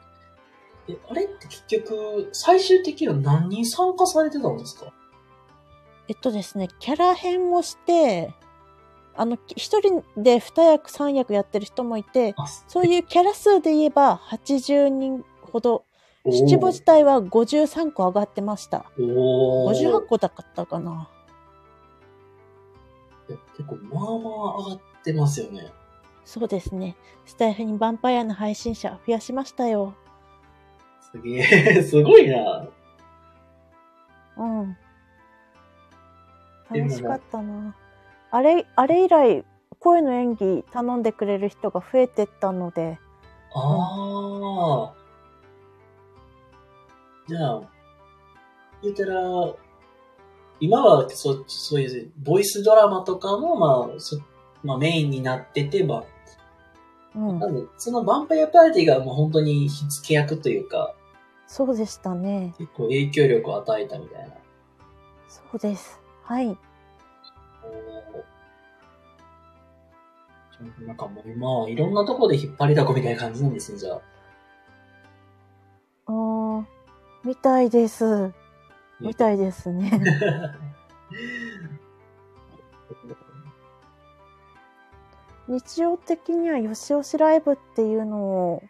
[0.92, 4.92] え、あれって結局、最終的には何人参加されてたんですか？
[6.08, 8.34] えっとですね、キャラ編もして、
[9.14, 15.84] あの、き一人で二役三役やってる人もいて、あ、そういうキャラ数で言えば80人ほど、
[16.24, 18.90] 七五自体は53個上がってました。
[18.98, 21.08] おー58個だったかな。
[23.56, 25.72] 結構、まあまあ上がってますよね。
[26.24, 26.96] そうですね。
[27.24, 29.94] スタイフにヴァンパイアの配信者増やしましたよ。
[31.12, 32.68] すげえ、 すごいな。
[34.36, 34.76] うん。
[36.70, 37.74] 楽しかったな。
[38.30, 39.44] あれ、あれ以来、
[39.80, 42.98] 声の演技頼んでくれる人が増えてったので、
[43.52, 44.94] ああ。
[47.26, 47.62] じゃあ、
[48.82, 49.54] 言ったら、
[50.60, 54.18] 今はそそういうボイスドラマとかも、まあ、そ
[54.62, 56.04] まあ、メインになってて、ま
[57.16, 57.48] うんあ、な。
[57.48, 60.94] んで、そのヴァンパイアパーティーがもう本当に火付け役というか、
[61.50, 62.54] そうでしたね。
[62.58, 64.28] 結構影響力を与えたみたいな。
[65.28, 66.00] そうです。
[66.22, 66.46] はい。
[66.46, 66.56] おー
[70.86, 74.00] なんかもう今、いろんなとこで引っ張りだこみたいな感じなんですね、じゃあ。
[76.06, 76.64] あー、
[77.24, 78.32] みたいです。
[79.00, 79.90] みたいですね。
[85.48, 88.22] 日常的にはよしよしライブっていうの
[88.52, 88.62] を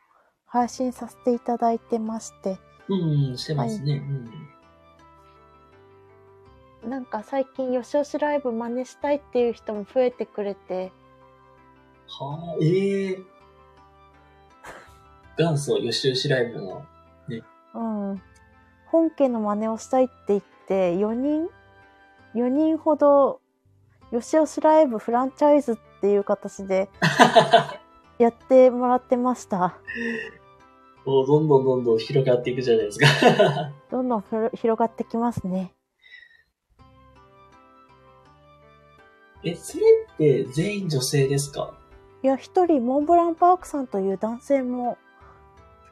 [0.47, 2.57] 配信させていただいてまして、
[2.95, 4.03] うん、してますね。
[6.83, 6.91] うん。
[6.91, 10.93] なんか最近、よしよしライブ真似したいっていう人も増えてくれて、
[12.09, 13.19] はあ、ええ
[15.39, 16.85] 元祖よしよしライブの。
[17.75, 18.23] うん。
[18.87, 21.49] 本家の真似をしたいって言って、4人
[22.35, 23.41] ?4 人ほど、
[24.11, 26.89] よしよしライブフランチャイズっていう形で
[28.19, 29.79] やってもらってました。
[31.05, 33.07] もうどんどんどんどん広がっていくじゃないですか。
[33.91, 34.23] どんどん
[34.55, 35.73] 広がってきますね。
[39.43, 39.85] え、それ
[40.15, 41.73] って全員女性ですか？
[42.23, 44.99] いや、一人、モンブランパークさんという男性も、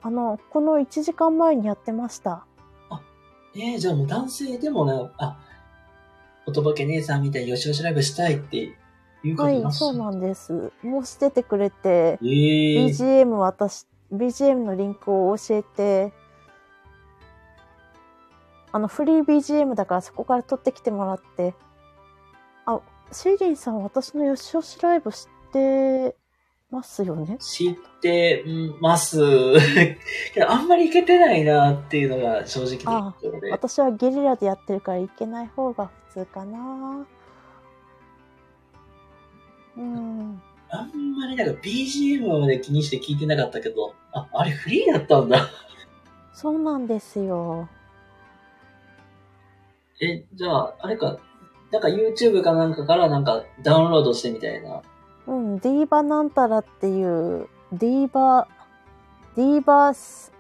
[0.03, 2.45] あの、この1時間前にやってました。
[3.57, 5.39] えー、じゃあもう男性でもね、あ、
[6.47, 8.57] おとぼけ姉さんみたいによしよしライブしたいって
[9.25, 10.71] いうことはい、そうなんです。
[10.83, 16.13] 申し出てくれて、えー、BGM 私、BGM のリンクを教えて、
[18.73, 21.55] あの、フリー BGM だからそこから取ってきてもらって、
[22.67, 22.81] あ、
[23.13, 26.17] シーリンさん私のよしよしライブ知って
[26.71, 27.39] ますよね？
[27.39, 28.45] 知って
[28.81, 29.21] ます。
[30.47, 33.51] あんまりいけてないなっていうのが正直なところで。
[33.51, 37.07] 私はゲリラでやってるからいけない方が普通かな
[39.79, 40.43] うん。
[40.71, 43.95] あんまりなんか BGM まで気にして聞いてなかったけど、
[44.33, 45.49] あ、あれフリーだったんだ。
[46.33, 47.69] そうなんですよ。
[50.01, 51.19] え、じゃあ、あれか、
[51.71, 54.83] なんか YouTube かなんかからなんかダウンロードしてみたいな。
[55.27, 58.49] うん、ディーバなんたらっていう、ディーバ、
[59.37, 60.33] ディーバス、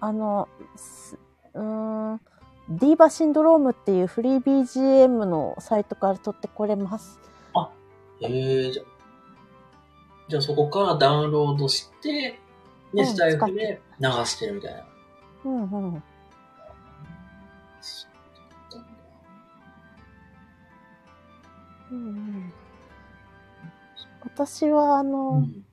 [0.00, 1.18] あの、す
[1.54, 2.20] うーん、
[2.68, 7.18] ディーバシンドロームっていうフリー BGM のサイトから取ってこれます。
[8.20, 8.86] えー、じゃあ、
[10.28, 12.38] じゃあそこからダウンロードして、
[12.96, 14.84] で、うんスタイフで流してるみたいな。
[15.44, 16.02] うんうん。
[21.88, 22.52] うんうん、
[24.24, 25.66] 私はあの、うん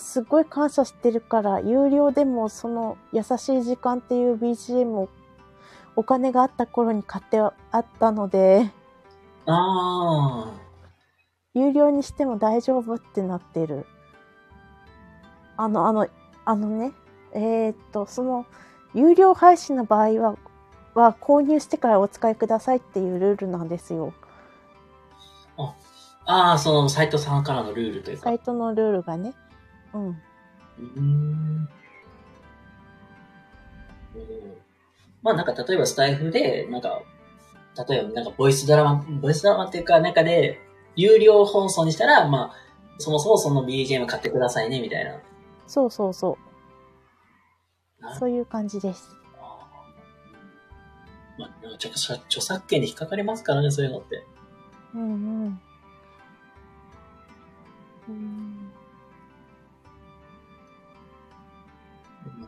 [0.00, 5.10] すごい感謝してるから、有料でもその優しい時間っていう BGM を
[5.94, 8.70] お金があった頃に買ってあったので、
[9.46, 10.50] あ
[11.52, 13.84] 有料にしても大丈夫ってなってる。
[15.56, 16.08] あの、あの、
[16.50, 16.92] あのね、
[17.32, 18.44] えーっと、その、
[18.92, 20.36] 有料配信の場合は、
[20.94, 24.12] は購入してからお使いくださいっていうルールなんですよ。
[25.56, 25.74] あ。
[26.26, 28.24] ああ、そのサイトさんからのルールというか。
[28.24, 29.32] サイトのルールがね。
[29.94, 30.08] うん。
[30.08, 31.68] うーん。
[35.22, 37.00] まあなんか例えばスタイフで、なんか、
[37.88, 40.58] 例えばなんかボイスドラマ、ボイスドラマっていうか中で、
[40.96, 42.52] 有料放送にしたら、まあ、
[42.98, 45.20] そもそもその BGM 買ってくださいね、みたいな。
[45.70, 46.36] そうそうそ
[48.00, 48.18] なう。
[48.18, 49.16] そういう感じです。
[51.38, 54.24] まあ、著作著作権で引っかかりますからね、そういうのって。
[54.94, 55.60] うんうん。
[58.08, 58.72] うん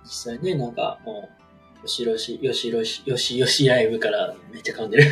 [0.02, 1.28] 実際ね、なんかも
[1.78, 5.04] う、よしよし、よしよし、よしよしライブからめっちゃ噛んでる。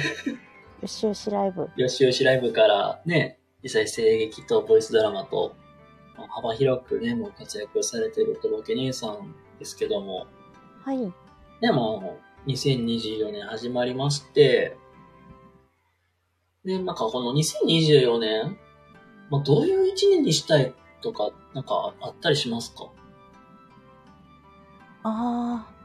[0.82, 1.70] よしよしライブ。
[1.76, 5.69] よしよしライブからね、実際声劇とボイスドラマと、まあ
[6.28, 10.26] 幅広くね、もう活躍されてるおとぼけ姉さんですけども、
[10.84, 11.12] はい。
[11.60, 14.76] でも、2024年始まりまして、
[16.64, 18.58] で、なんかこの2024年、
[19.30, 22.88] まあ、どういう一年にしたいとか、なんかあったりしますか？
[25.02, 25.80] ああ。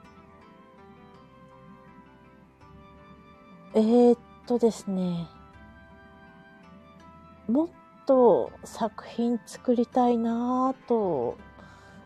[3.73, 5.27] えー、っとですね。
[7.47, 7.69] もっ
[8.05, 11.37] と作品作りたいなぁと。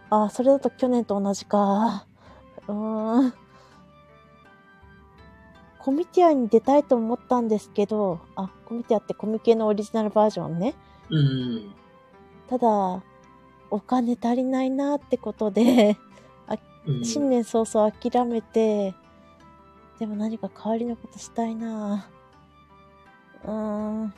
[0.10, 2.06] あー、それだと去年と同じか。
[2.68, 3.34] うーん。
[5.80, 10.76] コミティアに出たいと思ったんですけど、あ、コミティアってコミケのオリジナルバージョンね。
[11.10, 11.74] うん。
[12.50, 12.68] ただ、
[13.72, 15.98] お金足りないなってことで、
[16.86, 18.96] うん、新年早々諦めて、
[20.00, 22.10] でも何か代わりのことしたいな
[23.44, 24.14] うーん。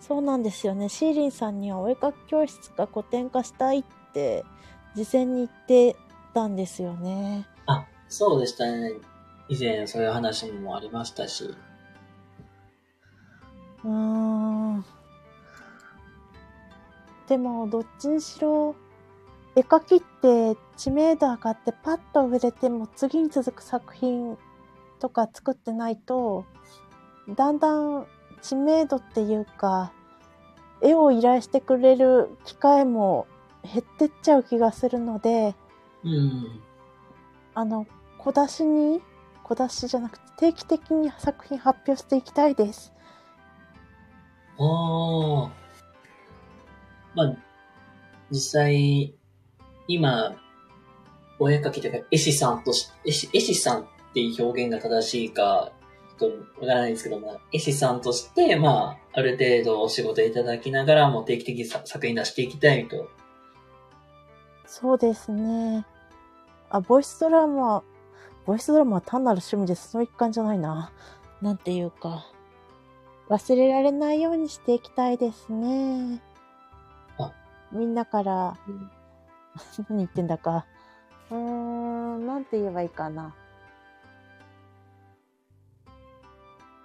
[0.00, 0.88] そうなんですよね。
[0.88, 4.44] シーリンさんにはお絵かき教室か古典化したいって、
[4.94, 5.96] 事前に言って
[6.34, 7.46] たんですよね。
[7.66, 8.92] あ、そうでしたね。
[9.48, 11.54] 以前そういう話もありましたし。
[13.84, 14.84] うーん。
[17.28, 18.74] でも、どっちにしろ、
[19.54, 24.38] 絵描きって知名度上がってパッと売れても次に続く作品
[25.00, 26.44] とか作ってないと、
[27.28, 28.06] だんだん
[28.38, 29.92] 知名度っていうか、
[30.80, 33.26] 絵を依頼してくれる機会も
[33.62, 35.54] 減ってっちゃう気がするので、
[36.04, 36.60] うん。
[37.54, 37.86] あの、
[38.18, 39.02] 小出しに、
[39.42, 42.92] 小出しじゃなくて定期的に作品発表していきたいです。
[44.56, 44.62] あ
[45.46, 45.50] あ。
[47.14, 47.36] まあ、
[48.30, 49.14] 実際、
[49.88, 50.36] 今、
[51.40, 55.72] お絵描きというか、絵師さんとし、絵師、絵師さんっていう表現が正しいか、
[56.18, 63.08] とわからないですけども、絵師さんとして、まあ、ある程度お仕事いただきながらも定期的にさ作品出していきたいと。
[64.66, 65.86] そうですね。
[66.70, 67.82] あ、ボイスドラマ、
[68.44, 69.90] ボイスドラマは単なる趣味です。
[69.90, 70.92] その一環じゃないな。
[71.40, 72.26] なんていうか、
[73.28, 76.20] 忘れられないようにしていきたいですね。
[77.18, 77.32] あ
[77.72, 78.90] みんなから、うん
[79.88, 80.66] 何言ってんだか。
[81.30, 83.34] うーん、なんて言えばいいかな。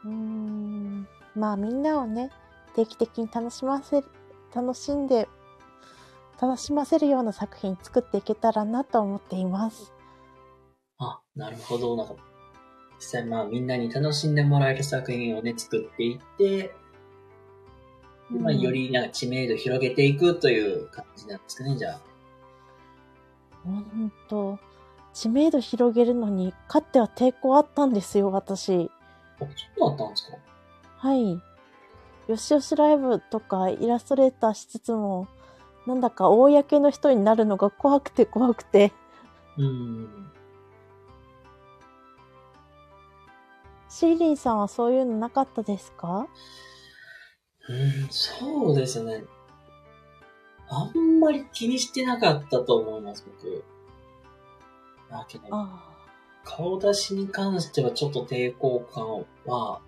[0.06, 2.30] うーん、まあみんなをね、
[2.76, 4.04] 定期的に楽しませ、
[4.54, 5.28] 楽しんで、
[6.42, 9.94] 楽しませるような作品作っていけたらなと思っています。
[10.98, 11.96] あ、なるほど。
[11.96, 12.16] なんか、
[12.98, 16.74] 実際まあみんなに楽しんでもらえる作品をね、作っていって、
[18.30, 22.02] まあよりなんか知名度広げていくという感じなんですかね、じゃあ。
[23.64, 24.60] ほんと、
[25.14, 28.90] 知名度広げるのに、かっては抵抗あったんですよ、私。
[29.44, 30.38] あ、そうだったんですか？
[30.98, 31.42] はい。
[32.28, 35.28] よしよしライブとかイラストレーターしつつも、
[35.86, 38.94] なんだか公の人になるのが怖くて怖くて。
[39.58, 40.32] うーん。
[43.90, 46.28] シーリンさんはそういうのなかったですか？
[47.70, 49.24] うーん、そうですね。
[50.70, 53.64] あんまり気にしてなかったと思います、僕。
[55.12, 55.93] だけど、あ
[56.44, 59.80] 顔出しに関してはちょっと抵抗感は、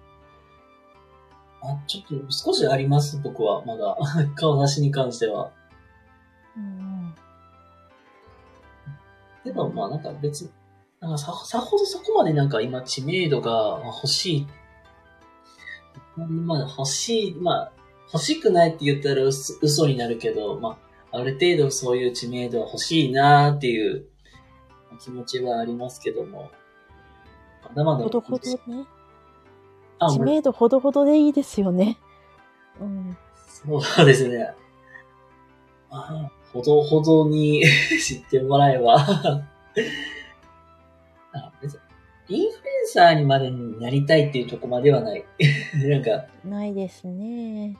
[1.61, 3.97] あ、ちょっと少しあります、僕は、まだ。
[4.35, 5.47] 顔出しに関しては。
[5.47, 5.51] あ。
[6.57, 7.15] うん
[9.45, 10.49] けど、まあなんか別に、
[10.99, 14.47] なんかさ、さほどそこまでなんか今知名度が欲しい。
[16.17, 17.71] まあ欲しい、まあ
[18.11, 20.77] 欲しくないって言ったら嘘嘘になるけど、ま
[21.11, 24.07] あある程度そういう知名度は欲しいなっていう
[24.97, 26.51] 気持ちはありますけども。
[27.63, 28.03] まだまだ。
[28.03, 28.85] ほどほどね。
[30.11, 31.97] 知名度ほどほどでいいですよね。
[32.79, 33.17] うん。
[33.47, 34.53] そうですね。
[35.89, 37.63] あほどほどに
[38.01, 39.47] 知ってもらえばあ
[42.27, 45.25] インフルエンサーにまでになりたいっていうとこまではない。
[45.75, 47.77] なんか、ないですね。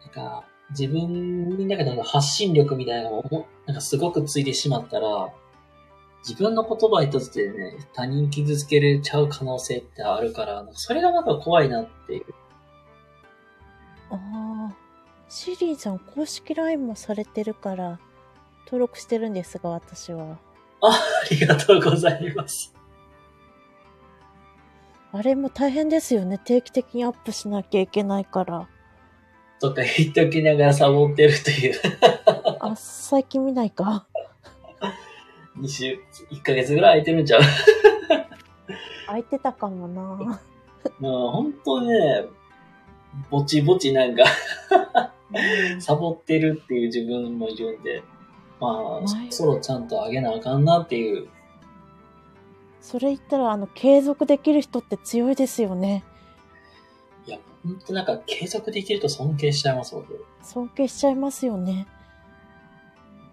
[0.00, 5.32] なんか、自分になんか発信力みたいなのをもなんかすごくついてしまったら、
[6.26, 12.24] 自分の言葉一つでね、他人傷つけれちゃう可能性ってあるから、それがなんか怖いなっていう。
[14.10, 14.74] ああ。
[15.28, 17.98] シーリンさん公式 LINE もされてるから、
[18.66, 20.38] 登録してるんですが、私は。
[20.82, 21.00] あ
[21.30, 22.74] りがとうございます。
[25.12, 26.38] あれも大変ですよね。
[26.38, 28.68] 定期的にアップしなきゃいけないから。
[29.62, 31.74] とか言っときながらサボってるという。
[32.58, 34.06] あ、最近見ないか。
[35.56, 36.00] 2週、
[36.32, 37.40] 1ヶ月ぐらい空いてるんちゃう？
[39.06, 40.40] 空いてたかもな。
[40.98, 42.24] もう本当ね、
[43.30, 44.24] ぼちぼちなんか
[45.78, 48.02] サボってるっていう自分もいるんで、
[48.60, 51.28] まあ、前そろそろちゃんとあげなあかんなっていう。
[52.80, 56.02] それ言ったら、あの、継続できる人って強いですよね。
[57.64, 60.24] 本当なんか継続できると尊敬しちゃいます、僕。
[60.42, 61.86] 尊敬しちゃいますよね。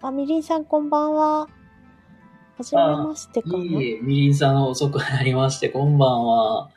[0.02, 1.40] あ、みりんさんこんばんは。
[1.40, 1.48] は
[2.62, 3.56] じめましてかな？
[3.58, 6.70] いいえ、みりんさん遅くなりまして、こんばんは。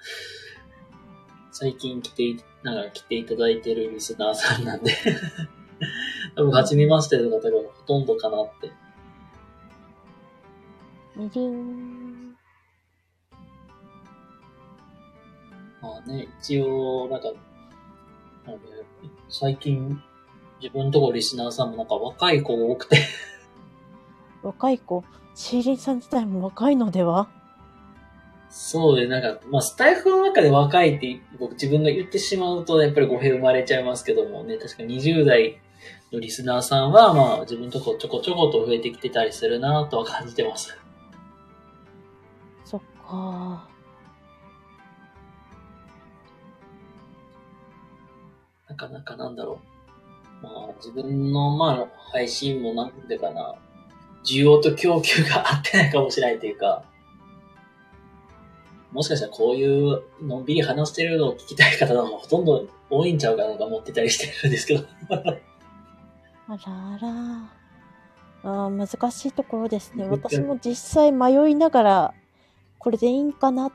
[1.51, 4.91] 最近来てい、なんか来ていただいてるリスナーさんなんで、
[6.35, 8.71] 多分、初めましての方がほとんどかなって。
[11.15, 12.12] みりん。
[15.83, 17.27] まあね、一応、なんか、
[19.27, 20.01] 最近、
[20.61, 22.97] 自分のところリスナーさんもなんか若い子が多くて、
[24.41, 25.03] 若い子？
[25.35, 27.27] シーリンさん自体も若いのでは？
[28.49, 35.59] そうで、なんか、まあ、スタイフの中で若いって僕自分が言ってしまうと、やっぱり語弊生まれちゃいますけどもね、確か20代
[36.13, 40.77] のリスナーさんは、まあ、自分のところちょこちょこと増えてきてたりするなとは感じてます。
[42.63, 43.72] そっか。
[48.73, 49.59] なかなかなんだろ
[50.41, 50.43] う。
[50.43, 53.55] まあ、自分の、まあ、配信もなんていうかな、
[54.25, 56.83] 需要と供給が合ってないかもしれないというか、
[58.91, 64.85] もしかしたらこういうのんびり話してるのを聞きたい方の方がほとんど多いんちゃうかなとか思ってたりしてるんですけど。
[65.09, 65.33] あら
[66.47, 67.63] あら。
[68.45, 70.03] あー難しいところですね。
[70.03, 72.13] うん私も実際迷いながら
[72.77, 73.71] これでいいんかなっ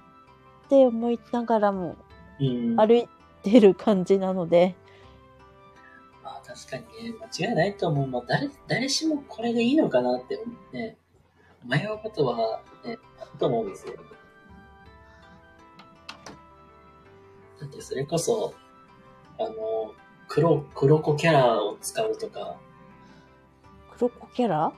[0.69, 1.97] て思いながらも
[2.41, 2.77] うん。
[2.77, 3.09] 歩い
[3.43, 4.88] てる感じなので、まあ
[6.67, 8.07] 確かにね、間違いないと思う。
[8.09, 10.41] まあ誰、誰しもこれでいいのかなって
[10.73, 10.97] ね、
[11.65, 13.95] 迷うことはね、あると思うんですよ。
[17.61, 18.55] だってそれこそ、
[19.39, 19.95] あの、
[20.27, 22.57] 黒、黒子キャラを使うとか、
[23.97, 24.73] 黒子キャラ？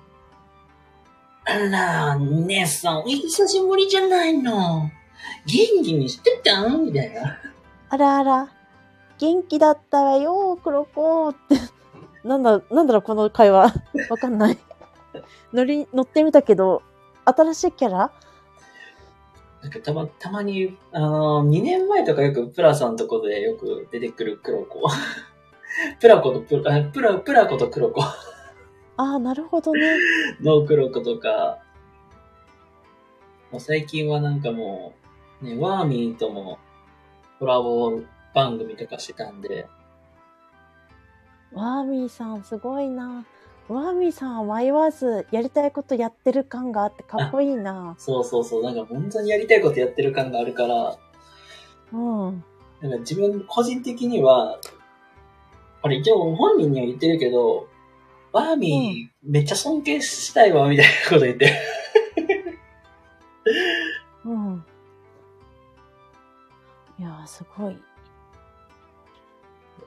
[1.45, 4.91] あら、姉さん、お久しぶりじゃないの。
[5.47, 6.67] 元気にしてた？
[6.69, 7.39] んみたいな。
[7.89, 8.49] あらあら、
[9.21, 11.57] 元気だったわよ、黒子って。
[12.27, 13.73] なんだ、なんだろう、この会話。
[14.09, 14.59] わかんない。
[15.53, 16.83] 乗り、乗ってみたけど、
[17.27, 18.11] 新しいキャラ？
[19.63, 24.81] なんかたま、たまに、あの、2年前とかよくプラさんとこでよく出てくる黒子。
[26.01, 28.17] プラコとプラ、あプラ、プラコと黒子あ
[28.97, 29.99] あ、なるほどね。
[30.41, 31.59] の黒子とか、
[33.51, 34.95] もう最近はなんかも
[35.43, 36.59] う、ね、ワーミーとも
[37.39, 38.01] コラボ
[38.35, 39.67] 番組とかしてたんで、
[41.53, 43.25] ワーミーさん、すごいな。
[43.69, 47.95] ワーミーさんは迷わず、やりたいことやってる感があってかっこいいな。
[47.99, 50.99] そうそうそう、なんか本当にやりたいことやってる感があるから、
[51.93, 52.45] うん。
[52.81, 54.59] なんか自分個人的には、
[55.83, 57.69] あれ一応本人には言ってるけど、
[58.33, 61.53] ワーミーめっちゃ尊敬したいわ、みたいなこと言ってる。
[64.25, 64.65] うん。
[66.99, 67.77] いやー、すごい。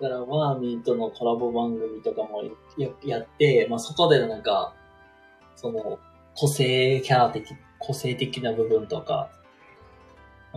[0.04, 2.44] だから、ワーミーとのコラボ番組とかも
[2.78, 4.74] ややって、まあ、そこでなんか、
[5.56, 5.98] その、
[6.36, 9.30] 個性キャラ的、個性的な部分とか、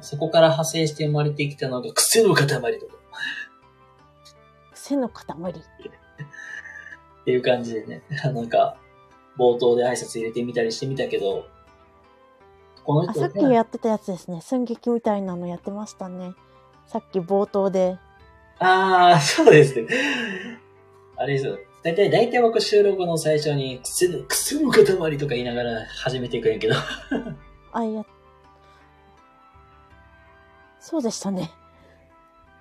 [0.00, 2.66] そこから派生して生まれてきたのが癖の塊とか
[4.74, 5.24] 背の塊。
[5.24, 8.76] っていう感じでね、 なんか、
[9.38, 11.46] 冒頭で挨拶入れてみたりしてみたけど、
[12.82, 14.40] このあ、人さっきやってたやつですね。
[14.40, 16.34] 寸劇みたいなのやってましたね。
[16.86, 17.96] さっき冒頭で。
[18.58, 19.86] ああ、そうですね。
[21.16, 21.58] あれですよ。
[21.82, 24.84] だいたい、だいたい僕収録の最初に、癖の、癖の塊
[25.18, 26.74] とか言いながら始めていくんやけど。
[27.72, 28.04] あ、いや。
[30.80, 31.50] そうでしたね。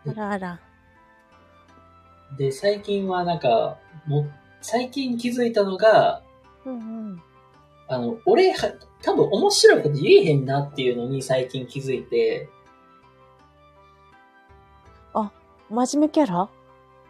[0.08, 0.60] あらあら。
[2.38, 4.28] で、最近はなんか、も、
[4.62, 6.22] 最近気づいたのが、
[6.66, 7.22] うんうん。
[7.88, 12.50] あの、俺は、多分面白いこと言えへんなっていうのに最近気づいて、
[15.70, 16.50] 真面目キャラ？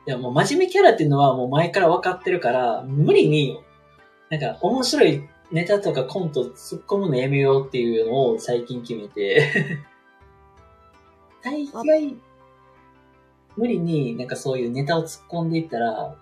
[0.08, 3.60] いやもう真面目キャラっていうのはもう前から分かってるから、無理に、
[4.30, 9.82] なんか面白いネタとかコント突っ込むのやめようっていうのを最近決めて、
[11.44, 12.16] 大概、
[13.56, 16.16] 無理になんかそういうネタを突っ込んでいったら、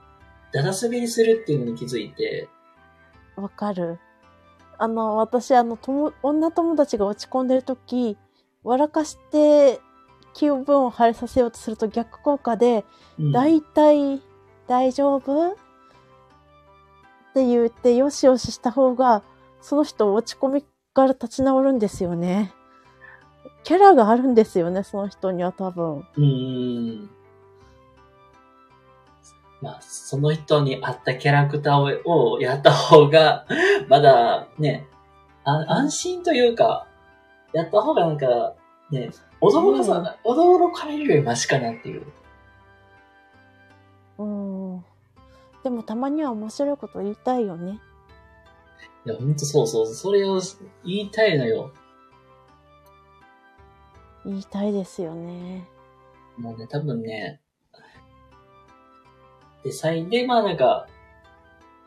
[0.53, 2.47] だだ滑りするっていうのに気づいて、
[3.36, 3.99] わかる。
[4.77, 8.17] あの、私、あの、とも、女友達が落ち込んでるとき、
[8.63, 9.79] 笑かして
[10.34, 12.86] 気分を晴れさせようとすると逆効果で、
[13.19, 14.21] うん大体、
[14.67, 15.55] 大丈夫っ
[17.34, 19.23] て言って、よしよしした方が、
[19.61, 22.53] その人落ち込みから立ち直るんですよね。
[23.63, 25.99] キャラがあるんですよね、その人には多分。
[25.99, 27.09] うーん。
[29.61, 33.45] まあ、その人に合ったキャラクターををやった方が、
[33.88, 34.86] まだね、
[35.45, 36.86] あ安心というか、
[37.53, 38.53] やった方がなんか、
[38.91, 39.11] ね、
[39.43, 42.05] 驚かさ、驚かれるよりマシかなっていう。
[44.17, 44.85] うん。
[45.63, 47.81] でもたまには面白いこと言いたいよね。
[49.05, 50.39] いや、ほんとそうそう、それを
[50.85, 51.71] 言いたいのよ。
[54.25, 55.67] 言いたいですよね。
[56.37, 57.41] もうね、多分ね、
[59.65, 60.87] で、最で、まあなんか、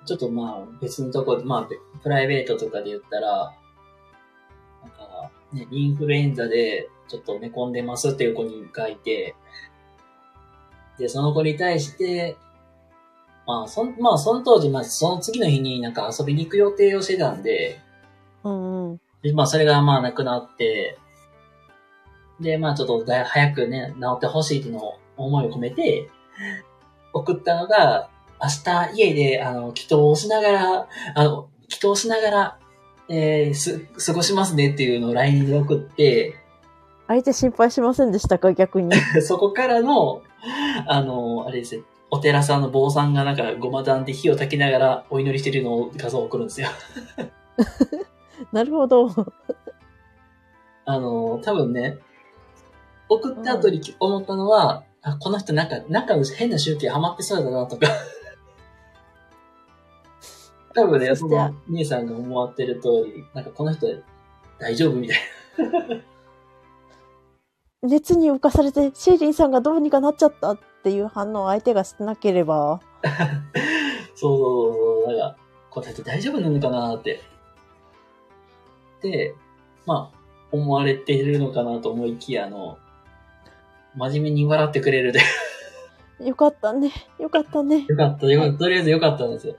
[0.05, 3.55] ちょっとまあ別のとこで、まあべプライベートとかで言ったら、
[5.57, 9.35] ね、インフルエンザでちょっと寝込んでますっていう子にがいて、
[10.99, 12.37] で、その子に対して、
[13.47, 17.81] まあ、そん、まあ、その当時、まあ、その次の日になんか遊びに行く予定をしてたんで、
[18.43, 19.01] うんうん。
[19.23, 20.99] で、まあ、それがまあ、なくなって、
[22.41, 26.11] で、まあ、ちょっとだい早くね、治ってほしいっていうのを思いを込めて、
[27.13, 28.11] 送ったのが、
[28.43, 28.49] 明
[28.93, 32.59] 日家で、あの、祈祷をしながら、あの、祈祷しながら、
[33.09, 36.37] えー、す、過ごしますねっていうのを LINE で送って、
[37.09, 38.95] 相手心配しませんでしたか逆に。
[39.23, 40.23] そこからの、
[40.87, 46.69] あの、あれですね、お寺さんの坊さんがなんかごま団で火を焚きながらお祈りしてるのを画像を送るんですよ。
[48.53, 49.09] なるほど。
[50.85, 51.99] あの、多分ね、
[53.09, 57.87] 送った後に思ったのは、あ、この人なんか、なんか変な宗教ハマってそうだなとか。
[60.77, 63.87] 多分ね、その、兄さんが思わってる通り、なんかこの人
[64.59, 65.19] 大丈夫みたい
[67.83, 72.81] 熱に浮かされて、シーリンさんがどうにかなっちゃったっていう反応を相手がしてなければ、
[74.15, 74.75] そ うそうそう
[75.07, 75.37] そう、なんか、
[75.71, 77.23] これって大丈夫なのかなって。
[79.01, 79.35] で、
[79.87, 80.19] まあ、
[80.53, 82.77] 思われているのかなと思いきや、あの、
[83.95, 85.21] 真面目に笑ってくれるで。
[86.21, 87.85] よかったね、よかったね。
[87.87, 89.57] よかった、よかった、とりあえずよかったんですよ。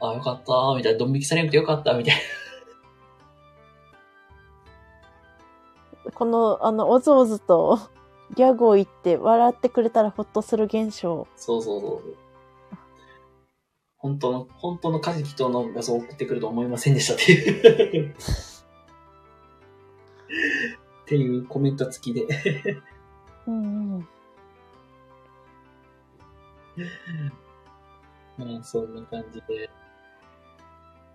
[0.00, 2.14] あ、よかった、みたいな、ドン引きされなくてよかった、みたい
[6.04, 6.10] な。
[6.12, 7.78] この、あの、おずおずと
[8.34, 11.26] ギャグを言って笑ってくれたらほっとする現象。
[11.36, 12.16] そうそうそうそう。
[13.98, 18.10] 本当の、本当のカジキとの画像を送ってくると思いませんでしたっていう。
[18.10, 18.14] っ
[21.06, 22.26] ていうコメント付きで。
[23.46, 24.08] うんうん。
[28.38, 29.70] まあ、そんな感じで。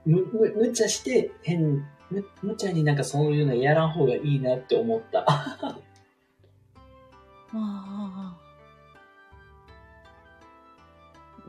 [0.05, 5.23] む、む、無茶して、変、む、無茶になんかそういうのやらん方がいいなって思った。
[5.27, 5.57] あ
[7.53, 8.37] あ。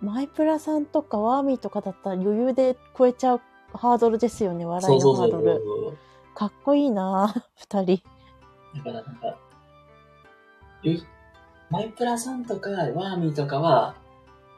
[0.00, 3.40] マイプラさんとかワーミーとかだったら余裕で超えちゃう
[3.72, 5.98] ハードルですよね、笑そいうそうそうそうのハードル。
[6.34, 8.02] かっこいいな二人。
[8.74, 9.38] だからなんか、
[11.70, 13.94] マイプラさんとかワーミーとかは、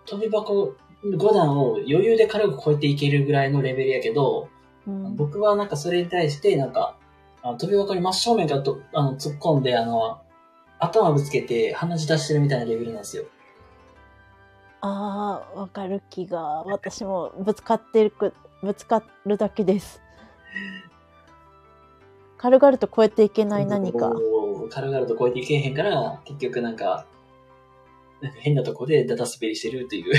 [0.07, 0.75] 飛び箱
[1.05, 4.49] 5段を余裕で軽く超えていけるぐらいのレベルやけど、
[4.87, 6.97] うん、僕はなんかそれに対して、なんか、
[7.43, 10.21] あの飛び箱に真正面からとあの突っ込んで、あの、
[10.79, 13.25] 頭ぶつけて鼻血出してるみたいなレベルなんですよ。
[14.81, 16.63] ああ、わかる気が。
[16.65, 20.01] 私もぶつかってるく、ぶつかるだけです。
[22.39, 24.13] 軽々と超えていけない何か。
[24.71, 27.07] 軽々と超えていけへんから、結局なんか、
[28.21, 30.15] なんか変なとこでダダ滑りしてるっていう。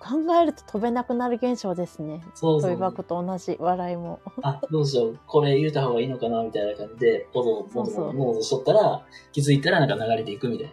[0.00, 2.22] 考えると飛べなくなる現象ですね。
[2.34, 2.70] そうそう。
[2.72, 4.20] 飛び箱と同じ笑いも。
[4.42, 10.72] あ、どうしよう、これ言うた方がいいのかなみたいな感じで、ボゾボゾそうそうボゾしとったら、気づいたらなんか流れていくみたいな。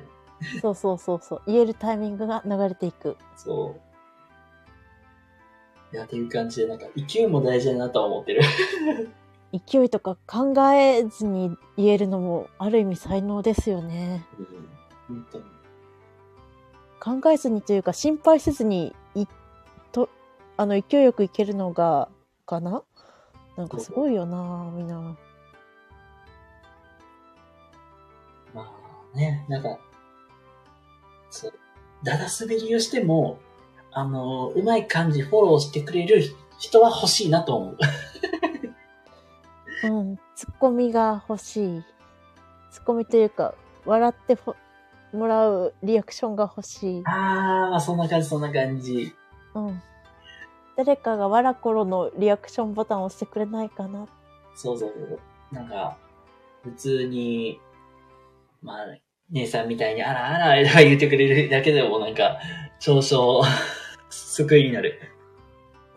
[0.61, 1.41] そうそうそうそう。
[1.45, 3.17] 言えるタイミングが流れていく。
[3.35, 3.75] そ
[5.91, 5.95] う。
[5.95, 8.41] いや、っていう感じで、なんか勢いも大事だなとは思ってる。
[9.53, 14.25] 勢いとか考えずに言えるのもある意味才能ですよね。
[14.39, 14.78] うん。
[15.09, 15.43] 本当に。
[17.21, 19.25] 考えずにというか心配せずにい
[19.91, 20.09] と
[20.55, 22.07] あの勢いよくいけるのが
[22.45, 22.83] かな？
[23.57, 25.17] なんかすごいよなみんな。
[28.53, 28.71] ま
[29.13, 29.77] あね、なんか、
[31.29, 31.53] そう、
[32.03, 33.37] だだ滑りをしても、
[33.91, 36.23] あの、うまい感じフォローしてくれる
[36.57, 37.77] 人は欲しいなと思う。
[39.83, 41.83] うん、ツッコミが欲しい。
[42.71, 43.53] ツッコミというか、
[43.85, 44.55] 笑ってほ
[45.13, 47.03] もらうリアクションが欲しい。
[47.05, 49.13] ああそんな感じ、そんな感じ。
[49.55, 49.81] うん。
[50.77, 54.07] 誰かがわらころのリアクションボタンを押してくれないかな。
[54.55, 55.19] そうそうそう。
[55.51, 55.97] なんか、
[56.63, 57.59] 普通に、
[58.61, 58.85] まあ、
[59.31, 62.39] 姉さんみたいにあらあらとか言ってくれるだけでもなんか、
[62.79, 63.45] 少々、
[64.09, 64.99] 救いになる。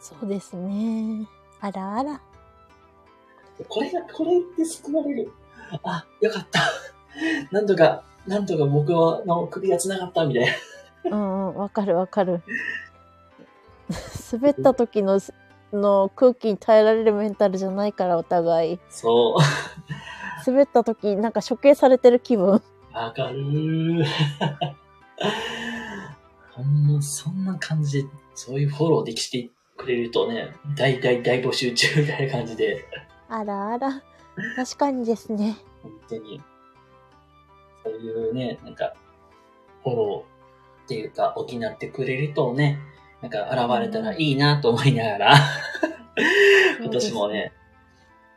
[0.01, 1.27] そうですね。
[1.61, 2.21] あらあら。
[3.69, 5.33] これが、これって救われる。
[5.85, 6.61] あ、よかった。
[7.53, 11.17] なんとか、なんとか僕はの首が繋がったみたいな。
[11.17, 12.43] うんうん、わかるわかる。
[14.33, 15.21] 滑った時の
[15.73, 18.81] の空気に耐えられるメンタルじゃないからお互い。
[18.91, 19.43] そう。
[20.47, 22.63] 滑った時なんか処刑されてる気分。
[22.93, 24.05] わかるー。
[26.53, 32.85] ほんま、そんな感じで、そういうフォローできてくれるとね、大大大募集中みたいな感じで、
[33.29, 34.03] あらあら。
[34.57, 35.57] 確かにですね。
[35.83, 36.41] 本当に、
[37.85, 38.95] そういうね、なんか、
[39.83, 42.79] フォローっていうか、補ってくれるとね、
[43.21, 45.35] なんか現れたらいいなと思いながら、
[46.81, 47.53] 今年もね、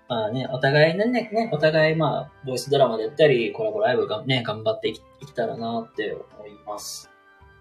[0.08, 4.94] まあね、お互いね、ね、お互いまあ、ボイスドラマでやったり、コラボライブがね、頑張ってい
[5.26, 7.10] きたらなって思います。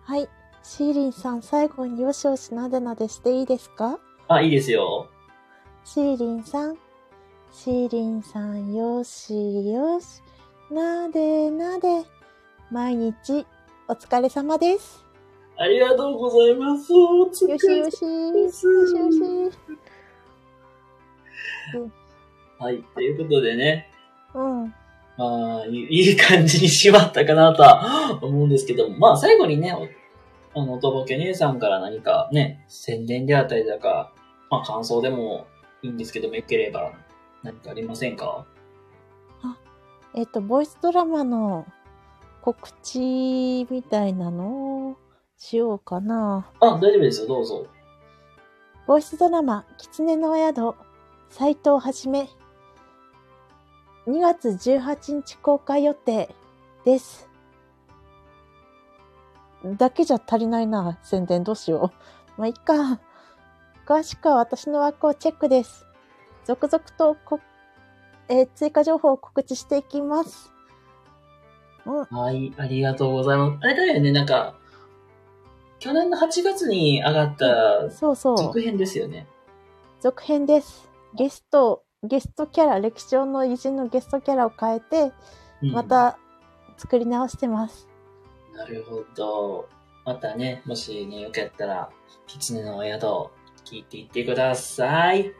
[0.03, 0.28] はい。
[0.62, 3.99] シーリンさん、最後によしよしなでなでしていいですか？
[4.28, 5.09] あ、いいですよ。
[5.85, 6.76] シーリンさん。
[7.53, 9.35] シーリンさん、よし
[9.70, 10.22] よし。
[10.75, 12.03] なでなで。
[12.68, 13.47] 毎日、
[13.87, 15.05] お疲れ様です。
[15.57, 16.93] ありがとうございます。
[16.93, 17.64] よしよし。
[17.70, 18.61] よしよし。
[22.59, 23.89] はい、ということでね、
[24.35, 24.75] うん。
[25.16, 29.72] まあ、いい感じにしまったかなとは思うんですけども、まあ最後にね、
[30.55, 34.12] おあの、とぼけ姉さんから何かね、宣伝であったりだか、
[34.51, 35.47] まあ感想でも
[35.83, 36.91] いいんですけども、よければ
[37.45, 38.45] 何かありませんか？
[40.15, 41.67] えっと、ボイスドラマの
[42.41, 44.97] 告知みたいなのを
[45.37, 46.51] しようかな。
[46.61, 47.67] あ、大丈夫ですよ、どうぞ。
[48.87, 50.75] ボイスドラマ、狐のお宿、
[51.31, 52.29] 斎藤はじめ。
[54.07, 56.35] 2月18日公開予定
[56.85, 57.29] です。
[59.65, 61.93] だけじゃ足りないな、宣伝どうしよ
[62.37, 62.39] う。
[62.39, 63.01] まあ、いっか。
[63.87, 65.87] 詳しくは私の枠をチェックです。
[66.45, 67.41] 続々とこ、
[68.29, 70.53] えー追加情報を告知していきます。
[71.87, 73.59] うん、はい、ありがとうございます。
[73.62, 74.55] あれだよね、なんか、
[75.79, 78.39] 去年の8月に上がったそうそう。
[78.39, 79.27] 続編ですよね。
[80.01, 80.89] 続編です。
[81.14, 85.12] ゲスト、ゲストキャラ、歴史上の偉人のゲストキャラを変えて、
[85.62, 85.85] うんま。
[85.85, 86.18] た
[86.77, 87.89] 作り直してます。
[88.55, 89.68] なるほど。
[90.05, 91.91] またね、もしね、よかったら、
[92.27, 93.31] 狐のお宿を
[93.64, 95.33] 聞いていってください。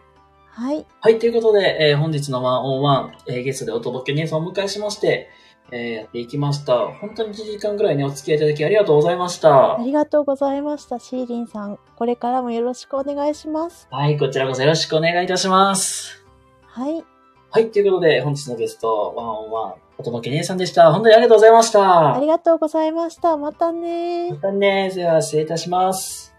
[0.55, 0.87] はい。
[1.01, 5.29] はい、ということで、えー本日の101、えーゲストでお届けニュースをお迎えしまして、
[5.73, 6.87] えーやっていきました。
[7.01, 9.83] 本当に1時間ぐらいね、お付き合いいただきありがとうございましたあ。
[9.83, 11.01] りがとうございました。
[11.01, 11.81] シーリンさん。
[11.97, 13.89] これからもよろしくお願いします。
[13.91, 16.25] はい、こちらこそよろしくお願いいたします。
[16.63, 17.05] はい。
[17.51, 20.93] はい、ということで、本日のゲスト、101、お届け姉さんでした。
[20.93, 22.15] 本当にありがとうございました。
[22.17, 23.37] ありがとうございました。
[23.37, 26.34] またねまたね、では失礼いたします。